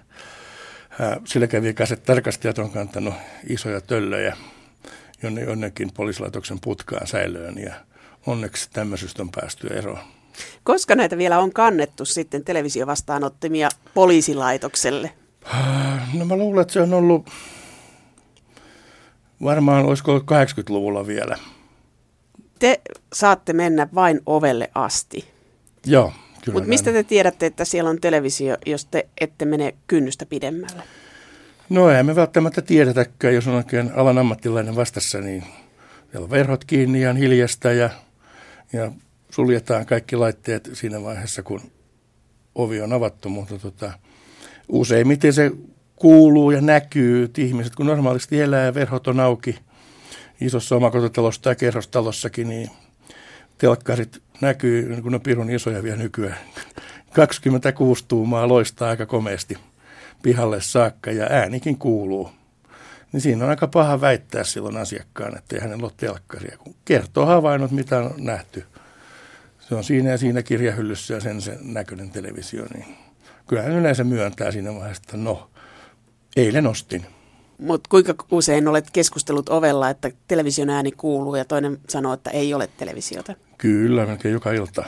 kävi 1.49 1.75
tarkastajat 2.05 2.59
on 2.59 2.71
kantanut 2.71 3.15
isoja 3.49 3.81
töllöjä 3.81 4.37
jonne 5.23 5.41
jonnekin 5.41 5.91
poliisilaitoksen 5.95 6.59
putkaan 6.61 7.07
säilöön 7.07 7.59
ja 7.59 7.75
onneksi 8.27 8.71
tämmöisestä 8.73 9.23
on 9.23 9.31
päästy 9.41 9.67
eroon. 9.67 9.99
Koska 10.65 10.95
näitä 10.95 11.19
vielä 11.19 11.39
on 11.39 11.53
kannettu 11.53 12.05
sitten 12.05 12.45
televisiovastaanottimia 12.45 13.69
poliisilaitokselle? 13.95 15.11
No 16.15 16.25
mä 16.25 16.37
luulen, 16.37 16.63
että 16.63 16.73
se 16.73 16.81
on 16.81 16.95
ollut 16.95 17.31
varmaan, 19.43 19.85
olisiko 19.85 20.11
ollut 20.11 20.25
80-luvulla 20.25 21.07
vielä. 21.07 21.39
Te 22.59 22.81
saatte 23.13 23.53
mennä 23.53 23.89
vain 23.95 24.21
ovelle 24.27 24.71
asti. 24.75 25.29
Joo, 25.87 26.13
Mutta 26.53 26.69
mistä 26.69 26.93
te 26.93 27.03
tiedätte, 27.03 27.47
että 27.47 27.65
siellä 27.65 27.91
on 27.91 28.01
televisio, 28.01 28.57
jos 28.67 28.85
te 28.85 29.09
ette 29.21 29.45
mene 29.45 29.75
kynnystä 29.87 30.27
pidemmälle? 30.27 30.83
No 31.69 31.91
ei 31.91 32.03
me 32.03 32.17
välttämättä 32.17 32.63
tiedetäkään, 32.63 33.35
jos 33.35 33.47
on 33.47 33.55
oikein 33.55 33.93
alan 33.97 34.19
ammattilainen 34.19 34.77
vastassa, 34.77 35.19
niin 35.21 35.45
siellä 36.11 36.25
on 36.25 36.31
verhot 36.31 36.65
kiinni 36.65 37.01
ja 37.01 37.15
hiljasta 37.15 37.73
ja, 37.73 37.91
ja 38.75 38.93
suljetaan 39.31 39.87
kaikki 39.87 40.17
laitteet 40.17 40.71
siinä 40.73 41.03
vaiheessa, 41.03 41.43
kun 41.43 41.61
ovi 42.55 42.81
on 42.81 42.93
avattu, 42.93 43.29
mutta 43.29 43.59
tota, 43.59 43.93
useimmiten 44.69 45.33
se 45.33 45.53
kuuluu 45.97 46.51
ja 46.51 46.61
näkyy, 46.61 47.25
että 47.25 47.41
ihmiset 47.41 47.75
kun 47.75 47.87
normaalisti 47.87 48.41
elää 48.41 48.65
ja 48.65 48.75
verhot 48.75 49.09
on 49.09 49.21
auki 49.21 49.59
isossa 50.41 50.77
omakotitalossa 50.77 51.43
tai 51.43 51.57
kerrostalossakin, 51.57 52.49
niin 52.49 52.71
telkkarit 53.59 54.23
näkyy, 54.41 54.89
niin 54.89 55.03
kun 55.03 55.15
on 55.15 55.21
pirun 55.21 55.51
isoja 55.51 55.83
vielä 55.83 55.97
nykyään. 55.97 56.39
26 57.13 58.05
tuumaa 58.09 58.49
loistaa 58.49 58.91
aika 58.91 59.07
komeasti 59.07 59.59
pihalle 60.23 60.61
saakka 60.61 61.11
ja 61.11 61.27
äänikin 61.31 61.79
kuuluu. 61.79 62.31
Niin 63.15 63.21
siinä 63.21 63.45
on 63.45 63.51
aika 63.51 63.67
paha 63.69 64.01
väittää 64.01 64.45
silloin 64.45 64.77
asiakkaan, 64.77 65.39
että 65.39 65.57
ei 65.57 65.63
hänellä 65.63 65.85
ole 65.85 65.93
telkkaria, 65.97 66.59
kun 66.59 66.75
kertoo 66.85 67.27
havainnot, 67.27 67.71
mitä 67.71 67.99
on 67.99 68.15
nähty. 68.19 68.65
Se 69.61 69.75
on 69.75 69.85
siinä 69.85 70.11
ja 70.11 70.19
siinä 70.19 70.43
kirjahyllyssä 70.43 71.15
ja 71.15 71.21
sen, 71.21 71.41
sen 71.41 71.59
näköinen 71.63 72.11
televisio, 72.11 72.67
niin 72.75 72.97
kyllähän 73.47 73.73
yleensä 73.73 74.05
myöntää 74.05 74.53
siinä 74.53 74.75
vaiheessa, 74.75 75.03
että 75.07 75.17
no, 75.17 75.51
eilen 76.37 76.67
ostin. 76.67 77.07
Mutta 77.59 77.89
kuinka 77.89 78.15
usein 78.31 78.69
olet 78.69 78.91
keskustellut 78.93 79.49
ovella, 79.49 79.91
että 79.91 80.11
television 80.29 80.71
ääni 80.71 80.93
kuuluu 80.93 81.35
ja 81.35 81.45
toinen 81.45 81.79
sanoo, 81.89 82.13
että 82.13 82.31
ei 82.31 82.55
ole 82.55 82.69
televisiota? 82.77 83.35
Kyllä, 83.59 84.07
melkein 84.07 84.33
joka 84.33 84.53
ilta. 84.53 84.85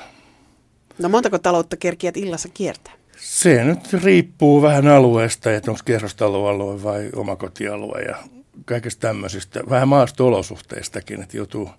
No 0.98 1.08
montako 1.08 1.38
taloutta 1.38 1.76
kerkiät 1.76 2.16
illassa 2.16 2.48
kiertää? 2.48 2.92
Se 3.26 3.64
nyt 3.64 3.92
riippuu 3.92 4.62
vähän 4.62 4.88
alueesta, 4.88 5.52
että 5.52 5.70
onko 5.70 5.80
kerrostaloalue 5.84 6.82
vai 6.82 7.10
omakotialue 7.16 8.02
ja 8.02 8.16
kaikesta 8.64 9.00
tämmöisistä. 9.00 9.60
Vähän 9.70 9.88
maasto-olosuhteistakin, 9.88 11.22
että 11.22 11.36
joutuu, 11.36 11.70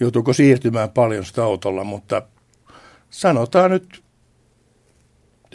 joutuuko 0.00 0.32
siirtymään 0.32 0.90
paljon 0.90 1.24
sitä 1.24 1.44
autolla, 1.44 1.84
mutta 1.84 2.22
sanotaan 3.10 3.70
nyt 3.70 4.04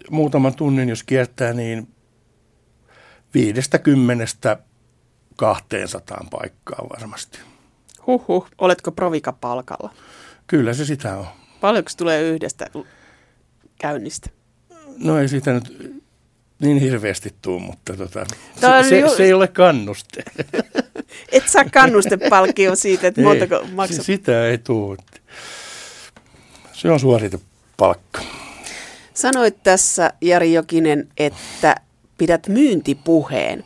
muutaman 0.09 0.55
tunnin, 0.55 0.89
jos 0.89 1.03
kiertää, 1.03 1.53
niin 1.53 1.87
viidestä 3.33 3.79
kymmenestä 3.79 4.57
200 5.35 6.25
paikkaa 6.31 6.89
varmasti. 6.89 7.39
Huhhuh, 8.07 8.47
oletko 8.57 8.91
provikapalkalla? 8.91 9.93
Kyllä 10.47 10.73
se 10.73 10.85
sitä 10.85 11.17
on. 11.17 11.25
Paljonko 11.61 11.91
tulee 11.97 12.21
yhdestä 12.21 12.67
käynnistä? 13.79 14.40
No 14.97 15.19
ei 15.19 15.27
siitä 15.27 15.53
nyt 15.53 16.01
niin 16.61 16.77
hirveästi 16.77 17.33
tuu, 17.41 17.59
mutta 17.59 17.97
tota, 17.97 18.25
se, 18.55 18.89
se, 18.89 18.99
ju... 18.99 19.09
se 19.09 19.23
ei 19.23 19.33
ole 19.33 19.47
kannuste. 19.47 20.23
Et 21.31 21.49
saa 21.49 21.65
kannustepalkkio 21.73 22.75
siitä, 22.75 23.07
että 23.07 23.21
montako 23.21 23.65
maksat? 23.73 24.05
Sitä 24.05 24.47
ei 24.47 24.57
tule. 24.57 24.97
Se 26.73 26.91
on 26.91 26.99
suoritepalkka. 26.99 28.21
Sanoit 29.13 29.63
tässä, 29.63 30.13
Jari 30.21 30.53
Jokinen, 30.53 31.07
että 31.17 31.75
pidät 32.17 32.47
myyntipuheen. 32.47 33.63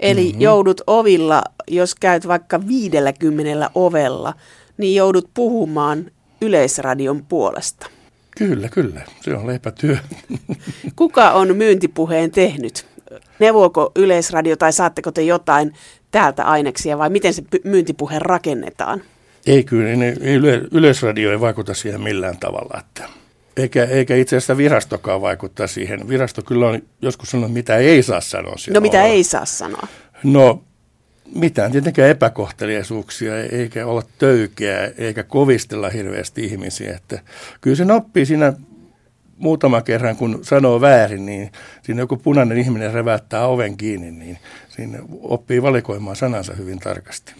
Eli 0.00 0.26
mm-hmm. 0.26 0.40
joudut 0.40 0.80
ovilla, 0.86 1.42
jos 1.68 1.94
käyt 1.94 2.28
vaikka 2.28 2.68
50 2.68 3.70
ovella, 3.74 4.34
niin 4.78 4.96
joudut 4.96 5.30
puhumaan 5.34 6.10
Yleisradion 6.40 7.24
puolesta. 7.24 7.86
Kyllä, 8.38 8.68
kyllä. 8.68 9.00
Se 9.20 9.34
on 9.34 9.46
leipätyö. 9.46 9.96
Kuka 10.96 11.30
on 11.30 11.56
myyntipuheen 11.56 12.30
tehnyt? 12.30 12.86
Neuvoako 13.38 13.92
Yleisradio 13.96 14.56
tai 14.56 14.72
saatteko 14.72 15.12
te 15.12 15.22
jotain 15.22 15.74
täältä 16.10 16.44
aineksia 16.44 16.98
vai 16.98 17.10
miten 17.10 17.34
se 17.34 17.42
myyntipuhe 17.64 18.18
rakennetaan? 18.18 19.02
Ei 19.46 19.64
kyllä, 19.64 19.90
ei, 20.20 20.34
yle, 20.34 20.62
Yleisradio 20.72 21.30
ei 21.30 21.40
vaikuta 21.40 21.74
siihen 21.74 22.00
millään 22.00 22.36
tavalla. 22.38 22.80
Että, 22.80 23.08
eikä, 23.56 23.84
eikä 23.84 24.16
itse 24.16 24.36
asiassa 24.36 24.56
virastokaan 24.56 25.20
vaikuttaa 25.20 25.66
siihen. 25.66 26.08
Virasto 26.08 26.42
kyllä 26.42 26.68
on 26.68 26.82
joskus 27.02 27.30
sanonut, 27.30 27.52
mitä 27.52 27.76
ei 27.76 28.02
saa 28.02 28.20
sanoa. 28.20 28.54
No 28.70 28.80
mitä 28.80 29.04
ei 29.04 29.24
saa 29.24 29.44
sanoa? 29.44 29.86
No 30.22 30.62
mitään 31.34 31.72
tietenkään 31.72 32.10
epäkohteliaisuuksia, 32.10 33.40
eikä 33.40 33.86
olla 33.86 34.02
töykeä, 34.18 34.90
eikä 34.98 35.22
kovistella 35.22 35.88
hirveästi 35.88 36.44
ihmisiä. 36.44 36.96
Että 36.96 37.20
kyllä 37.60 37.76
sen 37.76 37.90
oppii 37.90 38.26
siinä 38.26 38.52
muutama 39.38 39.82
kerran, 39.82 40.16
kun 40.16 40.38
sanoo 40.42 40.80
väärin, 40.80 41.26
niin 41.26 41.52
siinä 41.82 42.00
joku 42.00 42.16
punainen 42.16 42.58
ihminen 42.58 42.94
revättää 42.94 43.46
oven 43.46 43.76
kiinni, 43.76 44.10
niin 44.10 44.38
siinä 44.68 44.98
oppii 45.22 45.62
valikoimaan 45.62 46.16
sanansa 46.16 46.54
hyvin 46.54 46.78
tarkasti. 46.78 47.34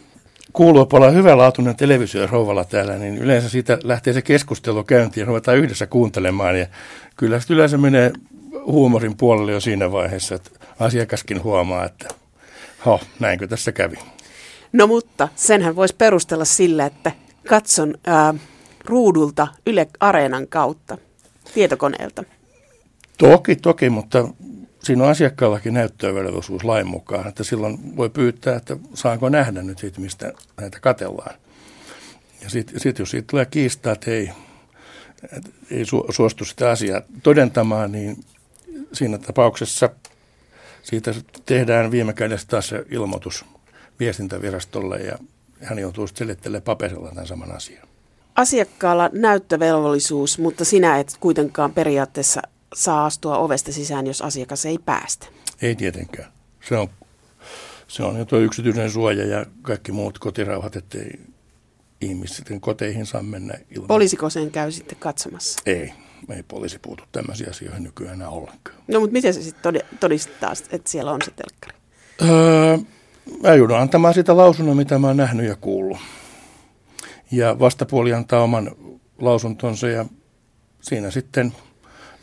Kuuluu 0.53 0.89
olla 0.93 1.11
hyvälaatuinen 1.11 1.77
televisio 1.77 2.27
rouvalla 2.27 2.65
täällä, 2.65 2.97
niin 2.97 3.19
yleensä 3.19 3.49
siitä 3.49 3.79
lähtee 3.85 4.13
se 4.13 4.23
keskustelu 4.23 4.85
käyntiin 4.85 5.23
ja 5.23 5.27
ruvetaan 5.27 5.59
yhdessä 5.59 5.87
kuuntelemaan. 5.87 6.59
Ja 6.59 6.67
kyllä 7.17 7.41
se 7.41 7.55
yleensä 7.55 7.79
menee 7.79 8.13
huumorin 8.67 9.17
puolelle 9.17 9.53
jo 9.53 9.61
siinä 9.61 9.93
vaiheessa, 9.93 10.35
että 10.35 10.51
asiakaskin 10.79 11.43
huomaa, 11.43 11.85
että 11.85 12.09
Ho, 12.87 13.01
näinkö 13.21 13.47
tässä 13.47 13.73
kävi? 13.73 13.97
No 14.73 14.87
mutta 14.87 15.29
senhän 15.37 15.77
voisi 15.77 15.95
perustella 15.99 16.45
sillä, 16.45 16.87
että 16.87 17.13
katson 17.49 17.95
ää, 18.07 18.35
ruudulta 18.85 19.49
Yle 19.67 19.89
Areenan 20.01 20.47
kautta, 20.49 20.99
tietokoneelta. 21.55 22.25
Toki, 23.19 23.57
toki, 23.57 23.91
mutta 23.91 24.29
siinä 24.83 25.05
on 25.05 25.11
asiakkaallakin 25.11 25.75
näyttövelvollisuus 25.75 26.65
lain 26.65 26.87
mukaan, 26.87 27.29
että 27.29 27.45
silloin 27.45 27.97
voi 27.97 28.11
pyytää, 28.11 28.57
että 28.57 28.77
saanko 28.95 29.29
nähdä 29.29 29.63
nyt 29.63 29.79
siitä, 29.79 30.01
mistä 30.01 30.33
näitä 30.61 30.81
katellaan. 30.81 31.35
Ja 32.43 32.51
sitten 32.51 32.81
sit, 32.81 32.99
jos 32.99 33.11
siitä 33.11 33.27
tulee 33.31 33.47
kiistaa, 33.47 33.93
että 33.93 34.11
ei, 34.11 34.31
että 35.37 35.51
ei 35.71 35.85
suostu 36.11 36.45
sitä 36.45 36.71
asiaa 36.71 37.03
todentamaan, 37.23 37.93
niin 37.93 38.25
siinä 38.93 39.19
tapauksessa 39.19 39.91
siitä 40.87 41.15
tehdään 41.47 41.91
viime 41.91 42.13
kädessä 42.13 42.47
taas 42.49 42.69
se 42.69 42.85
ilmoitus 42.91 43.45
viestintävirastolle 44.01 44.99
ja 44.99 45.19
hän 45.63 45.79
joutuu 45.79 46.07
selittelemään 46.07 46.63
paperilla 46.63 47.09
tämän 47.09 47.27
saman 47.27 47.57
asian. 47.57 47.89
Asiakkaalla 48.35 49.11
näyttövelvollisuus, 49.13 50.39
mutta 50.39 50.65
sinä 50.65 50.99
et 50.99 51.17
kuitenkaan 51.21 51.73
periaatteessa 51.73 52.43
saa 52.75 53.07
astua 53.07 53.39
ovesta 53.39 53.73
sisään, 53.73 54.07
jos 54.07 54.23
asiakas 54.23 54.67
ei 54.67 54.79
päästä. 54.79 55.27
Ei 55.63 55.77
tietenkään. 55.77 56.33
Se 56.69 56.77
on, 56.77 56.89
se 57.89 58.03
on 58.03 58.27
jo 58.31 58.39
yksityinen 58.39 58.91
suoja 58.91 59.27
ja 59.27 59.47
kaikki 59.63 59.93
muut 59.93 60.19
kotirauhat, 60.19 60.77
ettei 60.77 61.21
ihmiset 62.01 62.47
koteihin 62.61 63.07
saa 63.07 63.23
mennä 63.23 63.55
ilman. 63.71 63.89
Poliisiko 63.89 64.31
sen 64.31 64.51
käy 64.51 64.73
sitten 64.73 64.99
katsomassa? 64.99 65.61
Ei 65.67 65.93
ei 66.35 66.43
poliisi 66.43 66.79
puutu 66.79 67.05
tämmöisiä 67.13 67.47
asioihin 67.51 67.83
nykyään 67.83 68.15
enää 68.15 68.29
ollenkaan. 68.29 68.77
No 68.89 69.01
mutta 69.01 69.13
miten 69.13 69.35
se 69.35 69.43
sitten 69.43 69.81
todistaa, 70.01 70.53
että 70.71 70.91
siellä 70.91 71.13
on 71.13 71.23
se 71.23 71.31
telkkari? 71.31 71.79
Öö, 72.23 72.79
mä 73.43 73.55
joudun 73.55 73.79
antamaan 73.79 74.15
sitä 74.15 74.37
lausunnon, 74.37 74.77
mitä 74.77 74.99
mä 74.99 75.07
oon 75.07 75.17
nähnyt 75.17 75.47
ja 75.47 75.57
kuullut. 75.57 75.99
Ja 77.31 77.59
vastapuoli 77.59 78.13
antaa 78.13 78.43
oman 78.43 78.71
lausuntonsa 79.21 79.89
ja 79.89 80.05
siinä 80.81 81.11
sitten 81.11 81.53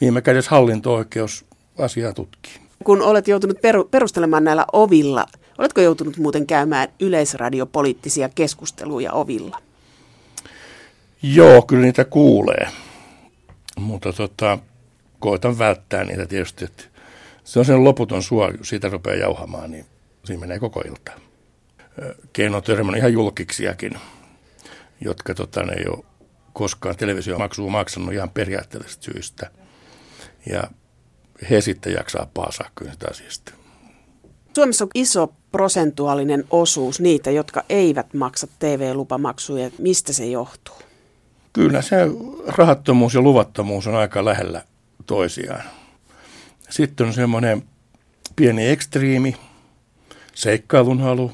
viime 0.02 0.22
kädessä 0.22 0.52
hallinto-oikeus 0.52 1.46
asiaa 1.78 2.14
tutkii. 2.14 2.54
Kun 2.84 3.02
olet 3.02 3.28
joutunut 3.28 3.62
peru- 3.62 3.88
perustelemaan 3.92 4.44
näillä 4.44 4.66
ovilla, 4.74 5.26
oletko 5.58 5.82
joutunut 5.82 6.18
muuten 6.18 6.48
käymään 6.48 6.88
yleisradiopoliittisia 7.00 8.30
keskusteluja 8.30 9.12
ovilla? 9.14 9.60
Joo, 11.24 11.62
kyllä 11.62 11.84
niitä 11.84 12.06
kuulee. 12.06 12.68
Mutta 13.80 14.14
tota, 14.14 14.60
koitan 15.20 15.60
välttää 15.60 16.04
niitä 16.04 16.26
tietysti, 16.26 16.66
että 16.66 16.84
se 17.44 17.60
on 17.60 17.66
sen 17.66 17.84
loputon 17.84 18.24
suo, 18.24 18.50
jos 18.58 18.70
siitä 18.70 18.90
rupeaa 18.90 19.18
jauhamaan, 19.18 19.72
niin 19.72 19.86
siinä 20.26 20.40
menee 20.40 20.60
koko 20.60 20.82
ilta. 20.82 21.12
Keino 22.34 22.62
on 22.88 22.98
ihan 22.98 23.14
julkiksiakin, 23.14 24.00
jotka 25.02 25.34
tota, 25.34 25.64
ne 25.64 25.74
ei 25.74 25.86
ole 25.88 26.06
koskaan 26.54 26.96
televisiomaksua 26.96 27.70
maksanut 27.70 28.14
ihan 28.14 28.30
periaatteellisista 28.30 29.04
syistä. 29.04 29.52
Ja 30.50 30.64
he 31.50 31.62
sitten 31.62 31.94
jaksaa 31.94 32.30
paasaa 32.34 32.70
kyllä 32.76 32.92
sitä 32.92 33.08
asiasta. 33.12 33.54
Suomessa 34.56 34.86
on 34.86 34.90
iso 34.96 35.34
prosentuaalinen 35.52 36.44
osuus 36.52 37.00
niitä, 37.00 37.32
jotka 37.32 37.64
eivät 37.70 38.14
maksa 38.14 38.48
TV-lupamaksuja. 38.60 39.72
Mistä 39.78 40.14
se 40.14 40.26
johtuu? 40.26 40.76
Kyllä 41.54 41.82
se 41.82 41.96
rahattomuus 42.48 43.14
ja 43.14 43.22
luvattomuus 43.22 43.88
on 43.88 43.96
aika 43.96 44.26
lähellä 44.26 44.62
toisiaan. 45.06 45.64
Sitten 46.70 47.08
on 47.08 47.14
semmoinen 47.14 47.64
pieni 48.36 48.70
ekstriimi, 48.70 49.36
seikkailunhalu. 50.34 51.32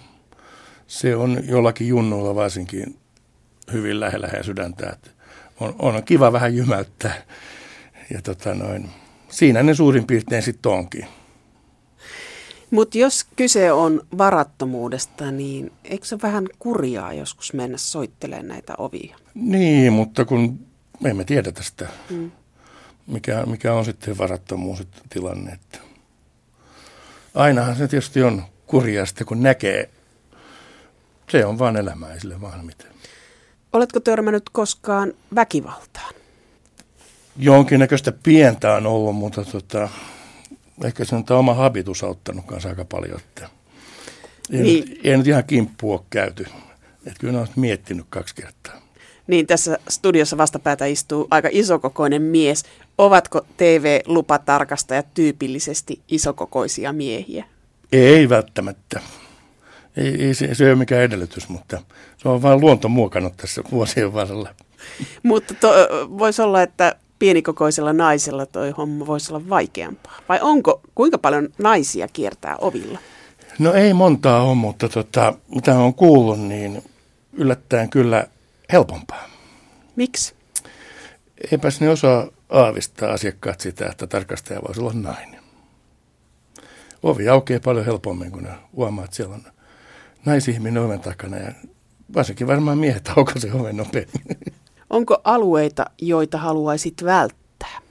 Se 0.87 1.15
on 1.15 1.39
jollakin 1.47 1.87
junnulla 1.87 2.35
varsinkin 2.35 2.99
hyvin 3.73 3.99
lähellä 3.99 4.29
ja 4.37 4.43
sydäntä. 4.43 4.89
Että 4.89 5.09
on, 5.59 5.75
on 5.79 6.03
kiva 6.03 6.31
vähän 6.31 6.55
jymäyttää. 6.55 7.13
Ja 8.13 8.21
tota 8.21 8.53
noin, 8.53 8.89
siinä 9.29 9.63
ne 9.63 9.73
suurin 9.73 10.07
piirtein 10.07 10.43
sitten 10.43 10.71
onkin. 10.71 11.07
Mutta 12.71 12.97
jos 12.97 13.25
kyse 13.35 13.71
on 13.71 14.01
varattomuudesta, 14.17 15.31
niin 15.31 15.71
eikö 15.83 16.05
se 16.05 16.17
vähän 16.21 16.47
kurjaa 16.59 17.13
joskus 17.13 17.53
mennä 17.53 17.77
soittelemaan 17.77 18.47
näitä 18.47 18.73
ovia? 18.77 19.17
Niin, 19.33 19.93
mutta 19.93 20.25
kun 20.25 20.59
me 20.99 21.09
emme 21.09 21.23
tiedä 21.23 21.51
tästä, 21.51 21.87
mm. 22.09 22.31
mikä, 23.07 23.43
mikä 23.45 23.73
on 23.73 23.85
sitten 23.85 24.17
varattomuus 24.17 24.83
tilanne. 25.09 25.51
Että 25.51 25.77
ainahan 27.35 27.75
se 27.75 27.87
tietysti 27.87 28.23
on 28.23 28.43
kurjaa 28.67 29.05
sitten, 29.05 29.27
kun 29.27 29.43
näkee. 29.43 29.89
Se 31.29 31.45
on 31.45 31.59
vaan 31.59 31.77
elämää, 31.77 32.13
ei 32.13 32.19
sille 32.19 32.41
vaan 32.41 32.65
mitään. 32.65 32.93
Oletko 33.73 33.99
törmännyt 33.99 34.49
koskaan 34.49 35.13
väkivaltaan? 35.35 36.13
Jonkinnäköistä 37.37 38.11
pientä 38.11 38.73
on 38.73 38.87
ollut, 38.87 39.15
mutta 39.15 39.45
tota, 39.45 39.89
ehkä 40.83 41.05
se 41.05 41.15
on 41.15 41.25
tämä 41.25 41.39
oma 41.39 41.53
habitus 41.53 42.03
auttanut 42.03 42.45
kanssa 42.45 42.69
aika 42.69 42.85
paljon. 42.85 43.19
Että 43.19 43.49
ei, 44.51 44.61
niin. 44.61 44.89
nyt, 44.89 44.99
ei 45.03 45.17
nyt 45.17 45.27
ihan 45.27 45.43
kimppu 45.43 45.93
ole 45.93 46.01
käyty. 46.09 46.45
Että 47.05 47.19
kyllä 47.19 47.39
on 47.39 47.47
miettinyt 47.55 48.05
kaksi 48.09 48.35
kertaa. 48.35 48.81
Niin 49.27 49.47
tässä 49.47 49.79
studiossa 49.89 50.37
vastapäätä 50.37 50.85
istuu 50.85 51.27
aika 51.31 51.49
isokokoinen 51.51 52.21
mies. 52.21 52.63
Ovatko 52.97 53.41
TV-lupatarkastajat 53.57 55.13
tyypillisesti 55.13 56.01
isokokoisia 56.07 56.93
miehiä? 56.93 57.45
Ei 57.91 58.29
välttämättä. 58.29 58.99
Ei, 59.97 60.25
ei 60.25 60.33
se, 60.33 60.55
se 60.55 60.63
ei 60.63 60.69
ole 60.69 60.79
mikään 60.79 61.01
edellytys, 61.01 61.49
mutta 61.49 61.81
se 62.17 62.29
on 62.29 62.41
vain 62.41 62.61
luonto 62.61 62.89
muokannut 62.89 63.37
tässä 63.37 63.61
vuosien 63.71 64.13
varrella. 64.13 64.55
mutta 65.23 65.67
voisi 66.17 66.41
olla, 66.41 66.61
että 66.61 66.95
pienikokoisella 67.19 67.93
naisella 67.93 68.45
toi 68.45 68.71
homma 68.71 69.07
voisi 69.07 69.33
olla 69.33 69.49
vaikeampaa. 69.49 70.19
Vai 70.29 70.39
onko, 70.41 70.81
kuinka 70.95 71.17
paljon 71.17 71.49
naisia 71.57 72.07
kiertää 72.07 72.57
ovilla? 72.57 72.99
No 73.59 73.73
ei 73.73 73.93
montaa 73.93 74.43
ole, 74.43 74.55
mutta 74.55 74.89
tota, 74.89 75.33
mitä 75.55 75.75
on 75.75 75.93
kuullut, 75.93 76.39
niin 76.39 76.83
yllättäen 77.33 77.89
kyllä 77.89 78.27
helpompaa. 78.71 79.29
Miksi? 79.95 80.33
Eipäs 81.51 81.81
ne 81.81 81.89
osaa 81.89 82.27
aavistaa 82.49 83.11
asiakkaat 83.11 83.59
sitä, 83.61 83.89
että 83.89 84.07
tarkastaja 84.07 84.61
voisi 84.67 84.81
olla 84.81 84.93
nainen. 84.93 85.39
Ovi 87.03 87.29
aukeaa 87.29 87.59
paljon 87.59 87.85
helpommin, 87.85 88.31
kun 88.31 88.43
ne 88.43 88.49
huomaa, 88.75 89.05
että 89.05 89.15
siellä 89.15 89.35
on 89.35 89.43
naisihminen 90.25 90.83
oven 90.83 90.99
takana 90.99 91.37
ja 91.37 91.51
varsinkin 92.15 92.47
varmaan 92.47 92.77
miehet 92.77 93.09
aukaisee 93.17 93.53
oven 93.53 93.77
nopeammin. 93.77 94.37
Onko 94.89 95.21
alueita, 95.23 95.85
joita 96.01 96.37
haluaisit 96.37 97.03
välttää? 97.03 97.81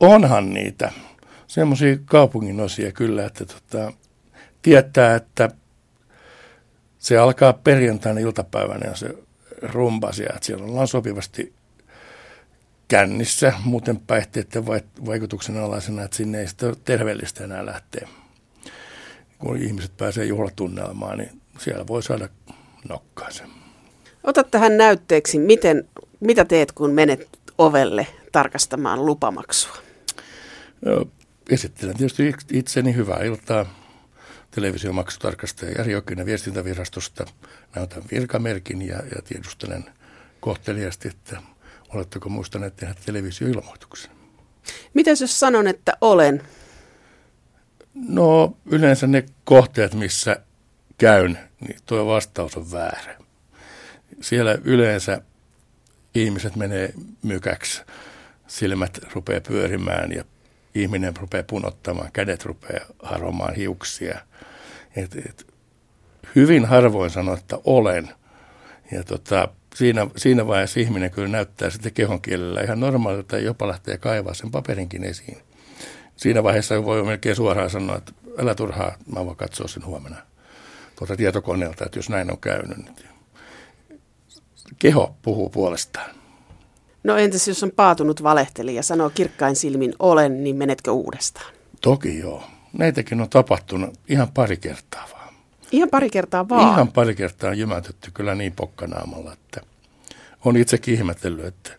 Onhan 0.00 0.50
niitä. 0.50 0.92
Semmoisia 1.46 1.96
kaupungin 2.04 2.60
osia 2.60 2.92
kyllä, 2.92 3.26
että 3.26 3.44
tota, 3.44 3.92
tietää, 4.62 5.14
että 5.14 5.50
se 6.98 7.18
alkaa 7.18 7.52
perjantaina 7.52 8.20
iltapäivänä 8.20 8.88
ja 8.90 8.96
se 8.96 9.14
rumpasia, 9.62 10.32
että 10.34 10.46
siellä 10.46 10.64
ollaan 10.64 10.88
sopivasti 10.88 11.52
kännissä, 12.88 13.52
muuten 13.64 14.00
päihteiden 14.00 14.66
vaikutuksen 15.06 15.56
alaisena, 15.56 16.02
että 16.02 16.16
sinne 16.16 16.40
ei 16.40 16.48
sitä 16.48 16.66
ole 16.66 16.76
terveellistä 16.84 17.44
enää 17.44 17.66
lähteä. 17.66 18.08
Kun 19.38 19.56
ihmiset 19.56 19.96
pääsee 19.96 20.24
juhlatunnelmaan, 20.24 21.18
niin 21.18 21.40
siellä 21.58 21.86
voi 21.86 22.02
saada 22.02 22.28
nokkaisen. 22.88 23.48
Ota 24.24 24.44
tähän 24.44 24.76
näytteeksi, 24.76 25.38
miten, 25.38 25.88
mitä 26.22 26.44
teet, 26.44 26.72
kun 26.72 26.90
menet 26.90 27.28
ovelle 27.58 28.06
tarkastamaan 28.32 29.06
lupamaksua? 29.06 29.76
No, 30.84 31.06
esittelen 31.50 31.96
tietysti 31.96 32.34
itseni 32.52 32.94
hyvää 32.94 33.22
iltaa 33.24 33.66
televisiomaksutarkastaja 34.50 35.72
Jari 35.72 35.92
Jokinen 35.92 36.26
viestintävirastosta. 36.26 37.24
Näytän 37.76 38.02
virkamerkin 38.12 38.82
ja, 38.82 38.96
ja 38.96 39.22
tiedustelen 39.24 39.84
kohteliasti, 40.40 41.08
että 41.08 41.42
oletteko 41.88 42.28
muistaneet 42.28 42.76
tehdä 42.76 42.94
televisioilmoituksen. 43.06 44.10
Miten 44.94 45.16
jos 45.20 45.40
sanon, 45.40 45.66
että 45.66 45.96
olen? 46.00 46.42
No 47.94 48.56
yleensä 48.66 49.06
ne 49.06 49.24
kohteet, 49.44 49.94
missä 49.94 50.36
käyn, 50.98 51.38
niin 51.60 51.76
tuo 51.86 52.06
vastaus 52.06 52.56
on 52.56 52.72
väärä. 52.72 53.16
Siellä 54.20 54.58
yleensä 54.64 55.22
ihmiset 56.14 56.56
menee 56.56 56.94
mykäksi, 57.22 57.82
silmät 58.46 58.98
rupeaa 59.14 59.40
pyörimään 59.40 60.12
ja 60.12 60.24
ihminen 60.74 61.16
rupeaa 61.16 61.42
punottamaan, 61.42 62.12
kädet 62.12 62.44
rupeaa 62.44 62.86
haromaan 63.02 63.54
hiuksia– 63.54 64.20
et, 64.96 65.16
et, 65.16 65.46
hyvin 66.34 66.64
harvoin 66.64 67.10
sanoo, 67.10 67.34
että 67.34 67.58
olen. 67.64 68.08
Ja 68.92 69.04
tota, 69.04 69.48
siinä, 69.74 70.06
siinä 70.16 70.46
vaiheessa 70.46 70.80
ihminen 70.80 71.10
kyllä 71.10 71.28
näyttää 71.28 71.70
sitten 71.70 71.92
kehon 71.92 72.20
kielellä 72.20 72.60
ihan 72.60 72.80
normaalilta 72.80 73.36
ja 73.36 73.44
jopa 73.44 73.68
lähtee 73.68 73.98
kaivaa 73.98 74.34
sen 74.34 74.50
paperinkin 74.50 75.04
esiin. 75.04 75.38
Siinä 76.16 76.42
vaiheessa 76.42 76.84
voi 76.84 77.04
melkein 77.04 77.36
suoraan 77.36 77.70
sanoa, 77.70 77.96
että 77.96 78.12
älä 78.38 78.54
turhaa, 78.54 78.96
mä 79.14 79.26
voin 79.26 79.36
katsoa 79.36 79.68
sen 79.68 79.84
huomenna 79.84 80.18
tuolta 80.96 81.16
tietokoneelta, 81.16 81.84
että 81.84 81.98
jos 81.98 82.10
näin 82.10 82.32
on 82.32 82.38
käynyt. 82.38 83.11
Keho 84.78 85.14
puhuu 85.22 85.50
puolestaan. 85.50 86.10
No 87.04 87.16
entäs 87.16 87.48
jos 87.48 87.62
on 87.62 87.70
paatunut 87.76 88.22
valehtelija 88.22 88.76
ja 88.76 88.82
sanoo 88.82 89.10
kirkkain 89.10 89.56
silmin 89.56 89.94
olen, 89.98 90.44
niin 90.44 90.56
menetkö 90.56 90.92
uudestaan? 90.92 91.54
Toki 91.80 92.18
joo 92.18 92.44
näitäkin 92.72 93.20
on 93.20 93.30
tapahtunut 93.30 93.94
ihan 94.08 94.32
pari 94.32 94.56
kertaa 94.56 95.08
vaan. 95.12 95.34
Ihan 95.72 95.88
pari 95.90 96.10
kertaa 96.10 96.48
vaan? 96.48 96.72
Ihan 96.72 96.92
pari 96.92 97.14
kertaa 97.14 97.50
on 97.50 97.58
jymätetty 97.58 98.10
kyllä 98.14 98.34
niin 98.34 98.52
pokkanaamalla, 98.52 99.32
että 99.32 99.60
on 100.44 100.56
itsekin 100.56 100.94
ihmetellyt, 100.94 101.46
että 101.46 101.70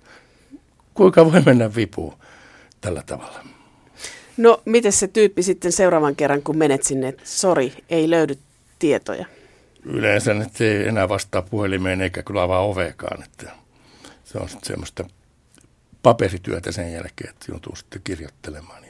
kuinka 0.93 1.31
voi 1.31 1.41
mennä 1.41 1.75
vipuun 1.75 2.13
tällä 2.81 3.03
tavalla. 3.05 3.39
No, 4.37 4.61
miten 4.65 4.91
se 4.91 5.07
tyyppi 5.07 5.43
sitten 5.43 5.71
seuraavan 5.71 6.15
kerran, 6.15 6.41
kun 6.41 6.57
menet 6.57 6.83
sinne, 6.83 7.07
että 7.07 7.23
sori, 7.25 7.73
ei 7.89 8.09
löydy 8.09 8.37
tietoja? 8.79 9.25
Yleensä 9.85 10.33
nyt 10.33 10.61
ei 10.61 10.87
enää 10.87 11.09
vastaa 11.09 11.41
puhelimeen 11.41 12.01
eikä 12.01 12.23
kyllä 12.23 12.43
avaa 12.43 12.65
oveekaan, 12.65 13.23
että 13.23 13.51
se 14.23 14.37
on 14.37 14.49
sitten 14.49 14.67
semmoista 14.67 15.05
paperityötä 16.03 16.71
sen 16.71 16.93
jälkeen, 16.93 17.29
että 17.29 17.45
joutuu 17.49 17.75
sitten 17.75 18.01
kirjoittelemaan. 18.03 18.83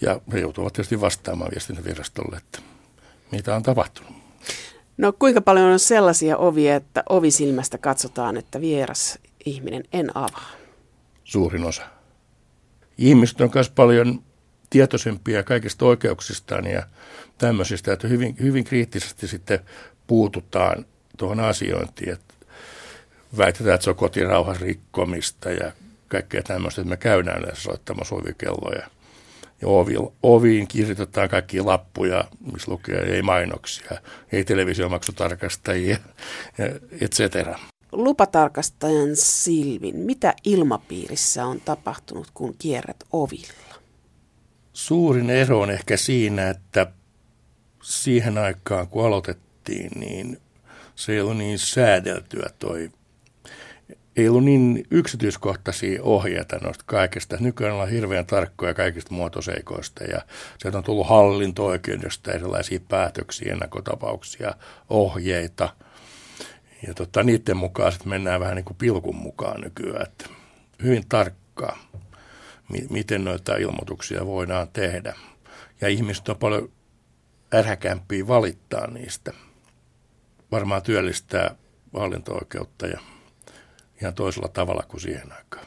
Ja 0.00 0.20
he 0.32 0.38
joutuvat 0.38 0.72
tietysti 0.72 1.00
vastaamaan 1.00 1.50
viestintävirastolle, 1.50 2.36
että 2.36 2.58
mitä 3.32 3.56
on 3.56 3.62
tapahtunut. 3.62 4.12
No 4.96 5.12
kuinka 5.12 5.40
paljon 5.40 5.70
on 5.70 5.78
sellaisia 5.78 6.36
ovia, 6.36 6.76
että 6.76 7.02
ovisilmästä 7.08 7.78
katsotaan, 7.78 8.36
että 8.36 8.60
vieras 8.60 9.18
ihminen 9.46 9.84
en 9.92 10.16
avaa? 10.16 10.50
Suurin 11.24 11.64
osa. 11.64 11.82
Ihmiset 12.98 13.40
on 13.40 13.50
myös 13.54 13.70
paljon 13.70 14.22
tietoisempia 14.70 15.42
kaikista 15.42 15.84
oikeuksistaan 15.84 16.66
ja 16.66 16.82
tämmöisistä, 17.38 17.92
että 17.92 18.08
hyvin, 18.08 18.36
hyvin 18.40 18.64
kriittisesti 18.64 19.28
sitten 19.28 19.58
puututaan 20.06 20.86
tuohon 21.16 21.40
asiointiin. 21.40 22.12
Että 22.12 22.34
väitetään, 23.36 23.74
että 23.74 23.84
se 23.84 23.90
on 23.90 23.96
kotirauhan 23.96 24.56
rikkomista 24.56 25.50
ja 25.50 25.72
kaikkea 26.08 26.42
tämmöistä, 26.42 26.80
että 26.80 26.90
me 26.90 26.96
käydään 26.96 27.42
näissä 27.42 27.62
soittamassa 27.62 28.14
ovikelloja 28.14 28.86
ja 29.62 29.68
ovi, 29.68 29.94
oviin 30.22 30.68
kirjoitetaan 30.68 31.28
kaikki 31.28 31.60
lappuja, 31.60 32.24
missä 32.52 32.70
lukee 32.70 32.98
ei 32.98 33.22
mainoksia, 33.22 33.98
ei 34.32 34.44
televisiomaksutarkastajia, 34.44 35.96
et 37.00 37.12
cetera. 37.12 37.58
Lupatarkastajan 37.92 39.16
silmin, 39.16 39.96
mitä 39.96 40.34
ilmapiirissä 40.44 41.46
on 41.46 41.60
tapahtunut, 41.60 42.26
kun 42.34 42.54
kierrät 42.58 43.04
ovilla? 43.12 43.74
Suurin 44.72 45.30
ero 45.30 45.60
on 45.60 45.70
ehkä 45.70 45.96
siinä, 45.96 46.50
että 46.50 46.86
siihen 47.84 48.38
aikaan 48.38 48.88
kun 48.88 49.06
aloitettiin, 49.06 49.90
niin 50.00 50.40
se 50.94 51.12
ei 51.12 51.20
ollut 51.20 51.36
niin 51.36 51.58
säädeltyä 51.58 52.50
toi 52.58 52.90
ei 54.16 54.28
ollut 54.28 54.44
niin 54.44 54.86
yksityiskohtaisia 54.90 56.02
ohjeita 56.02 56.58
noista 56.58 56.84
kaikesta. 56.86 57.36
Nykyään 57.40 57.72
ollaan 57.72 57.90
hirveän 57.90 58.26
tarkkoja 58.26 58.74
kaikista 58.74 59.14
muotoseikoista 59.14 60.04
ja 60.04 60.20
sieltä 60.58 60.78
on 60.78 60.84
tullut 60.84 61.08
hallinto-oikeudesta 61.08 62.32
erilaisia 62.32 62.80
päätöksiä, 62.88 63.52
ennakkotapauksia, 63.52 64.54
ohjeita. 64.90 65.68
Ja 66.86 66.94
tota, 66.94 67.22
niiden 67.22 67.56
mukaan 67.56 67.92
sitten 67.92 68.08
mennään 68.08 68.40
vähän 68.40 68.56
niin 68.56 68.64
kuin 68.64 68.76
pilkun 68.76 69.16
mukaan 69.16 69.60
nykyään. 69.60 70.02
Että 70.02 70.24
hyvin 70.82 71.04
tarkkaa, 71.08 71.78
miten 72.90 73.24
noita 73.24 73.56
ilmoituksia 73.56 74.26
voidaan 74.26 74.68
tehdä. 74.72 75.14
Ja 75.80 75.88
ihmiset 75.88 76.28
on 76.28 76.36
paljon 76.36 76.70
ärhäkämpiä 77.54 78.26
valittaa 78.26 78.86
niistä. 78.86 79.32
Varmaan 80.52 80.82
työllistää 80.82 81.54
hallinto-oikeutta 81.94 82.86
ja 82.86 83.00
ihan 84.00 84.14
toisella 84.14 84.48
tavalla 84.48 84.84
kuin 84.88 85.00
siihen 85.00 85.32
aikaan. 85.32 85.66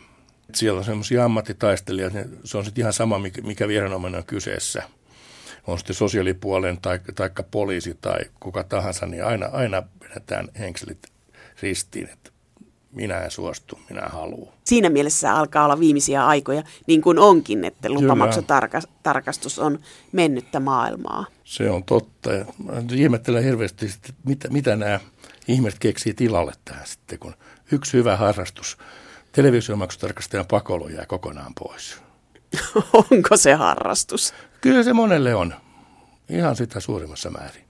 Siellä 0.56 0.78
on 0.78 0.86
semmoisia 0.86 1.26
ammattitaistelijoita, 1.26 2.18
se 2.44 2.58
on 2.58 2.66
sitten 2.66 2.82
ihan 2.82 2.94
sama, 2.94 3.20
mikä 3.44 3.68
viranomainen 3.68 4.18
on 4.18 4.26
kyseessä. 4.26 4.84
on 5.68 5.78
sitten 5.78 5.96
sosiaalipuolen 5.96 6.82
tai, 6.82 7.00
tai 7.16 7.30
poliisi 7.52 7.98
tai 8.02 8.20
kuka 8.40 8.64
tahansa, 8.64 9.06
niin 9.06 9.26
aina, 9.26 9.46
aina 9.46 9.84
vedetään 10.02 10.48
henkselit 10.60 11.08
ristiin, 11.62 12.10
että 12.10 12.32
minä 12.92 13.20
en 13.20 13.32
suostu, 13.32 13.80
minä 13.90 14.02
haluan. 14.02 14.54
Siinä 14.64 14.90
mielessä 14.90 15.34
alkaa 15.34 15.66
olla 15.66 15.80
viimeisiä 15.80 16.26
aikoja, 16.28 16.64
niin 16.88 17.02
kuin 17.02 17.20
onkin, 17.20 17.66
että 17.66 17.90
lupamaksutarkastus 17.90 19.60
on 19.60 19.80
mennyttä 20.12 20.60
maailmaa. 20.60 21.26
Se 21.44 21.70
on 21.70 21.84
totta. 21.84 22.34
Ja 22.34 22.46
ihmettelen 22.96 23.44
hirveästi, 23.44 23.86
että 23.86 24.14
mitä, 24.24 24.50
mitä 24.50 24.76
nämä 24.76 25.00
ihmiset 25.48 25.80
keksii 25.80 26.14
tilalle 26.14 26.54
tähän 26.66 26.88
sitten, 26.88 27.20
kun 27.20 27.34
yksi 27.72 27.94
hyvä 27.94 28.18
harrastus, 28.18 28.78
televisiomaksutarkastajan 29.32 30.46
pakolo 30.46 30.90
jää 30.90 31.06
kokonaan 31.06 31.54
pois. 31.60 32.02
Onko 33.12 33.38
se 33.38 33.54
harrastus? 33.54 34.34
Kyllä 34.62 34.84
se 34.84 34.94
monelle 34.94 35.36
on. 35.36 35.54
Ihan 36.30 36.56
sitä 36.56 36.80
suurimmassa 36.80 37.30
määrin. 37.30 37.64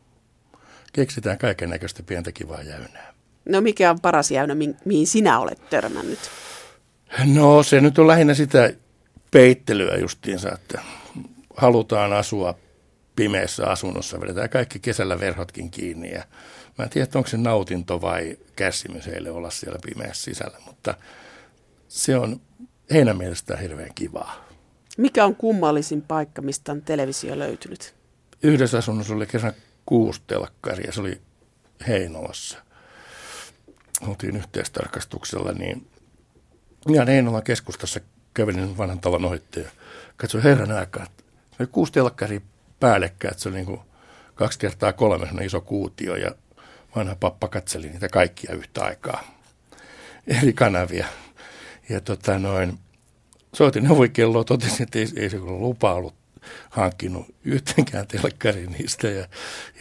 Keksitään 0.93 1.38
kaiken 1.38 1.70
näköistä 1.70 2.03
pientä 2.03 2.32
kivaa 2.32 2.61
jäynää. 2.61 3.16
No 3.50 3.62
mikä 3.62 3.91
on 3.91 4.00
paras 4.02 4.32
jäynä, 4.32 4.56
mihin 4.86 5.08
sinä 5.08 5.39
olet 5.39 5.70
törmännyt? 5.70 6.20
No 7.26 7.64
se 7.64 7.82
nyt 7.82 8.00
on 8.00 8.08
lähinnä 8.08 8.34
sitä 8.34 8.74
peittelyä 9.32 9.98
justiinsa, 9.98 10.52
että 10.52 10.82
halutaan 11.58 12.14
asua 12.14 12.56
pimeässä 13.16 13.68
asunnossa, 13.68 14.22
vedetään 14.22 14.50
kaikki 14.50 14.80
kesällä 14.80 15.20
verhotkin 15.20 15.72
kiinni 15.72 16.12
ja 16.12 16.24
mä 16.78 16.84
en 16.84 16.89
tiedä, 16.89 17.08
onko 17.16 17.30
se 17.30 17.38
nautinto 17.38 18.02
vai 18.02 18.38
kärsimys 18.56 19.08
heille 19.08 19.32
olla 19.32 19.50
siellä 19.50 19.80
pimeässä 19.86 20.24
sisällä, 20.24 20.58
mutta 20.66 20.95
se 21.88 22.18
on 22.18 22.41
heidän 22.91 23.18
mielestään 23.18 23.60
hirveän 23.60 23.93
kivaa. 23.95 24.48
Mikä 24.98 25.26
on 25.26 25.36
kummallisin 25.36 26.02
paikka, 26.02 26.41
mistä 26.41 26.72
on 26.72 26.82
televisio 26.82 27.39
löytynyt? 27.39 27.95
Yhdessä 28.43 28.78
asunnossa 28.78 29.14
oli 29.14 29.26
kerran 29.26 29.54
kuusi 29.86 30.22
telkkaria, 30.28 30.91
se 30.91 31.02
oli 31.02 31.22
Heinolassa. 31.88 32.58
Oltiin 34.02 34.36
yhteistarkastuksella, 34.36 35.52
niin 35.52 35.88
ihan 36.89 37.08
Heinolan 37.08 37.43
keskustassa 37.43 38.00
kävelin 38.34 38.78
vanhan 38.78 39.00
talon 39.00 39.26
ohitte 39.26 39.60
ja 39.60 39.70
katsoin 40.18 40.43
herran 40.43 40.72
aikaa, 40.72 41.04
että 41.04 41.24
se 41.52 41.56
oli 41.60 41.68
kuusi 41.68 41.93
telkkaria 41.93 42.41
päällekkäin, 42.80 43.32
että 43.32 43.43
se 43.43 43.50
oli 43.50 43.56
niin 43.56 43.66
kuin 43.66 43.80
kaksi 44.36 44.60
kertaa 44.60 44.93
kolme 44.93 45.45
iso 45.45 45.62
kuutio 45.62 46.16
ja 46.16 46.32
vanha 46.95 47.16
pappa 47.16 47.48
katseli 47.48 47.89
niitä 47.89 48.10
kaikkia 48.10 48.56
yhtä 48.56 48.84
aikaa, 48.84 49.24
eri 50.28 50.54
kanavia. 50.54 51.08
Ja 51.89 52.02
tota 52.02 52.39
noin, 52.39 52.80
soitin 53.54 53.84
neuvokelloa, 53.84 54.43
totesin, 54.43 54.84
että 54.84 55.00
ei, 55.00 55.08
ei 55.16 55.30
se 55.30 55.39
lupa 55.39 55.93
ollut 55.93 56.14
hankkinut 56.70 57.26
yhtenkään 57.45 58.08
telkkari 58.08 58.68
niistä 58.68 59.08
ja, 59.08 59.28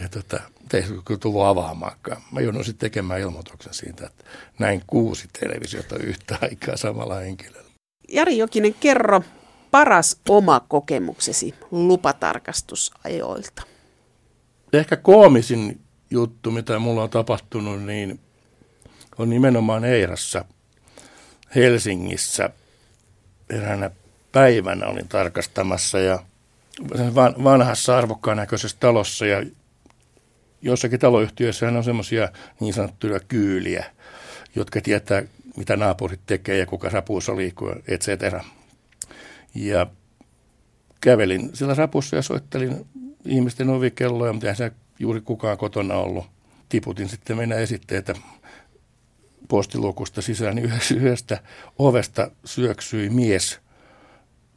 ja 0.00 0.08
tota, 0.08 0.40
ei 0.74 0.82
tullut 1.20 1.42
avaamaankaan. 1.42 2.22
Mä 2.32 2.40
joudun 2.40 2.64
sitten 2.64 2.90
tekemään 2.90 3.20
ilmoituksen 3.20 3.74
siitä, 3.74 4.06
että 4.06 4.24
näin 4.58 4.82
kuusi 4.86 5.28
televisiota 5.40 5.96
yhtä 5.98 6.38
aikaa 6.42 6.76
samalla 6.76 7.14
henkilöllä. 7.14 7.70
Jari 8.08 8.38
Jokinen, 8.38 8.74
kerro 8.74 9.22
paras 9.70 10.20
oma 10.28 10.60
kokemuksesi 10.60 11.54
lupatarkastusajoilta. 11.70 13.62
Ehkä 14.72 14.96
koomisin 14.96 15.80
juttu, 16.10 16.50
mitä 16.50 16.78
mulla 16.78 17.02
on 17.02 17.10
tapahtunut, 17.10 17.82
niin 17.82 18.20
on 19.18 19.30
nimenomaan 19.30 19.84
Eirassa 19.84 20.44
Helsingissä 21.54 22.50
eräänä 23.50 23.90
päivänä 24.32 24.86
olin 24.86 25.08
tarkastamassa 25.08 25.98
ja 25.98 26.18
vanhassa 27.44 27.98
arvokkaan 27.98 28.36
näköisessä 28.36 28.76
talossa 28.80 29.26
ja 29.26 29.46
jossakin 30.62 31.00
taloyhtiöissä 31.00 31.68
on 31.68 31.84
semmoisia 31.84 32.28
niin 32.60 32.74
sanottuja 32.74 33.20
kyyliä, 33.20 33.84
jotka 34.56 34.80
tietää, 34.80 35.22
mitä 35.56 35.76
naapurit 35.76 36.20
tekee 36.26 36.58
ja 36.58 36.66
kuka 36.66 36.88
rapuussa 36.88 37.36
liikkuu, 37.36 37.72
et 37.88 38.00
cetera. 38.00 38.44
Ja 39.54 39.86
kävelin 41.00 41.50
sillä 41.54 41.74
rapussa 41.74 42.16
ja 42.16 42.22
soittelin 42.22 42.86
ihmisten 43.24 43.70
ovikelloja, 43.70 44.32
mutta 44.32 44.48
eihän 44.48 44.70
juuri 44.98 45.20
kukaan 45.20 45.58
kotona 45.58 45.94
ollut. 45.94 46.26
Tiputin 46.68 47.08
sitten 47.08 47.36
mennä 47.36 47.56
esitteitä 47.56 48.14
postilukusta 49.48 50.22
sisään, 50.22 50.58
yhdestä 50.96 51.40
ovesta 51.78 52.30
syöksyi 52.44 53.10
mies 53.10 53.60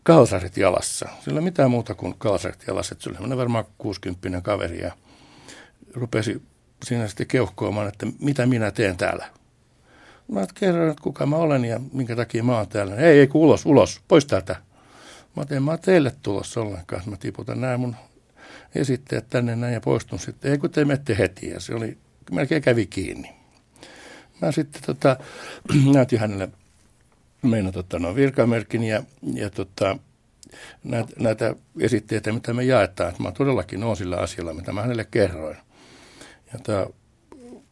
kalsarit 0.03 0.57
jalassa. 0.57 1.09
Sillä 1.25 1.41
mitään 1.41 1.71
muuta 1.71 1.95
kuin 1.95 2.15
kalsarit 2.17 2.63
jalassa. 2.67 2.95
Se 2.99 3.09
oli 3.09 3.37
varmaan 3.37 3.65
60 3.77 4.41
kaveri 4.41 4.81
ja 4.81 4.91
rupesi 5.93 6.41
siinä 6.83 7.07
sitten 7.07 7.27
keuhkoamaan, 7.27 7.87
että 7.87 8.07
mitä 8.19 8.45
minä 8.45 8.71
teen 8.71 8.97
täällä. 8.97 9.25
Mä 10.31 10.45
kerroin, 10.53 10.89
että 10.89 11.03
kuka 11.03 11.25
mä 11.25 11.35
olen 11.35 11.65
ja 11.65 11.79
minkä 11.93 12.15
takia 12.15 12.43
mä 12.43 12.57
oon 12.57 12.67
täällä. 12.67 12.95
Ei, 12.95 13.19
ei, 13.19 13.29
ulos, 13.33 13.65
ulos, 13.65 14.01
pois 14.07 14.25
täältä. 14.25 14.55
Mä 15.35 15.45
tein, 15.45 15.63
mä 15.63 15.71
oon 15.71 15.79
teille 15.79 16.15
tulossa 16.23 16.61
ollenkaan. 16.61 17.01
Mä 17.05 17.17
tiputan 17.17 17.61
nämä 17.61 17.77
mun 17.77 17.95
esitteet 18.75 19.29
tänne 19.29 19.55
näin 19.55 19.73
ja 19.73 19.81
poistun 19.81 20.19
sitten. 20.19 20.51
Ei 20.51 20.57
kun 20.57 20.69
te 20.69 20.85
menette 20.85 21.17
heti 21.17 21.49
ja 21.49 21.59
se 21.59 21.75
oli, 21.75 21.97
melkein 22.31 22.61
kävi 22.61 22.87
kiinni. 22.87 23.35
Mä 24.41 24.51
sitten 24.51 24.81
tota, 24.85 25.17
näytin 25.93 26.19
hänelle 26.19 26.49
meidän 27.41 27.71
tota, 27.71 27.99
no, 27.99 28.15
virkamerkin 28.15 28.83
ja, 28.83 29.03
ja 29.33 29.49
tota, 29.49 29.97
näitä, 30.83 31.13
näitä 31.19 31.55
esitteitä, 31.79 32.31
mitä 32.31 32.53
me 32.53 32.63
jaetaan. 32.63 33.09
Että 33.09 33.23
mä 33.23 33.31
todellakin 33.31 33.83
oon 33.83 33.97
sillä 33.97 34.17
asialla, 34.17 34.53
mitä 34.53 34.71
mä 34.71 34.81
hänelle 34.81 35.07
kerroin. 35.11 35.57
Ja 36.53 36.59
tämä 36.63 36.85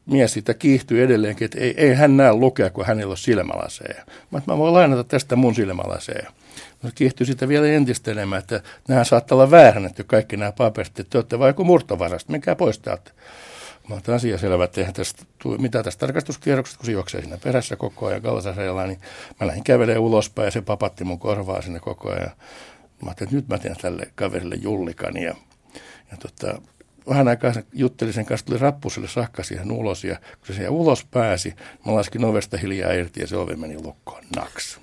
mies 0.05 0.33
siitä 0.33 0.53
kiihtyi 0.53 1.01
edelleenkin, 1.01 1.45
että 1.45 1.59
ei, 1.59 1.73
ei 1.77 1.93
hän 1.93 2.17
näe 2.17 2.33
lukea, 2.33 2.69
kun 2.69 2.85
hänellä 2.85 3.11
on 3.11 3.17
silmälaseja. 3.17 4.03
Mä, 4.31 4.41
mä 4.47 4.57
voin 4.57 4.73
lainata 4.73 5.03
tästä 5.03 5.35
mun 5.35 5.55
silmälaseja. 5.55 6.31
No 6.83 6.89
kiihtyi 6.95 7.25
sitä 7.25 7.47
vielä 7.47 7.67
entistä 7.67 8.11
enemmän, 8.11 8.39
että 8.39 8.61
nämä 8.87 9.03
saattaa 9.03 9.35
olla 9.35 9.51
väärännetty 9.51 10.03
kaikki 10.03 10.37
nämä 10.37 10.51
paperit, 10.51 10.99
että 10.99 11.09
te 11.09 11.17
olette 11.17 11.39
vain 11.39 11.49
joku 11.49 11.63
murtovarasta, 11.63 12.31
mikä 12.31 12.55
pois 12.55 12.79
täältä. 12.79 13.11
Mä 13.89 13.95
otan 13.95 14.15
asia 14.15 14.37
selvä, 14.37 14.63
että 14.63 14.81
eihän 14.81 14.93
tästä 14.93 15.23
tule 15.37 15.57
mitään 15.57 15.83
tästä 15.83 15.99
tarkastuskierroksesta, 15.99 16.77
kun 16.77 16.85
se 16.85 16.91
juoksee 16.91 17.21
siinä 17.21 17.37
perässä 17.37 17.75
koko 17.75 18.05
ajan 18.05 18.21
kalsareilla, 18.21 18.87
niin 18.87 18.99
mä 19.39 19.47
lähdin 19.47 19.63
kävelemään 19.63 20.03
ulospäin 20.03 20.45
ja 20.45 20.51
se 20.51 20.61
papatti 20.61 21.03
mun 21.03 21.19
korvaa 21.19 21.61
sinne 21.61 21.79
koko 21.79 22.09
ajan. 22.09 22.31
Mä 23.01 23.07
ajattelin, 23.07 23.27
että 23.27 23.35
nyt 23.35 23.47
mä 23.47 23.57
teen 23.57 23.77
tälle 23.81 24.11
kaverille 24.15 24.55
jullikan 24.55 25.17
ja, 25.17 25.35
ja 26.11 26.17
tota, 26.19 26.61
vähän 27.09 27.27
aikaa 27.27 27.53
juttelin 27.73 28.13
sen 28.13 28.25
kanssa, 28.25 28.45
tuli 28.45 28.57
rappuselle 28.57 29.07
sakka 29.07 29.43
siihen 29.43 29.71
ulos 29.71 30.03
ja 30.03 30.15
kun 30.15 30.47
se 30.47 30.53
siihen 30.53 30.71
ulos 30.71 31.05
pääsi, 31.05 31.55
mä 31.85 31.95
laskin 31.95 32.25
ovesta 32.25 32.57
hiljaa 32.57 32.91
irti 32.91 33.21
ja 33.21 33.27
se 33.27 33.37
ovi 33.37 33.55
meni 33.55 33.83
lukkoon 33.83 34.23
naks. 34.35 34.79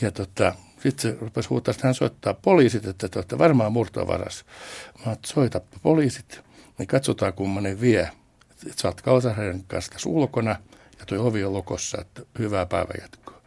Ja 0.00 0.10
tota, 0.10 0.54
sitten 0.82 1.12
se 1.12 1.18
rupesi 1.20 1.48
huutaa, 1.48 1.72
että 1.72 1.86
hän 1.86 1.94
soittaa 1.94 2.34
poliisit, 2.34 2.86
että 2.86 3.08
te 3.08 3.18
olette 3.18 3.38
varmaan 3.38 3.72
murtovaras. 3.72 4.44
Mä 5.06 5.12
että 5.12 5.28
soita 5.28 5.60
poliisit, 5.82 6.40
niin 6.80 6.88
katsotaan 6.88 7.32
kummanen 7.32 7.80
vie. 7.80 8.10
Että 8.50 8.82
sä 8.82 8.88
oot 8.88 9.00
kanssa 9.90 10.10
ulkona 10.10 10.56
ja 10.98 11.06
tuo 11.06 11.26
ovi 11.26 11.44
on 11.44 11.52
lukossa, 11.52 11.98
että 12.00 12.22
hyvää 12.38 12.66
päivänjatkoa. 12.66 13.38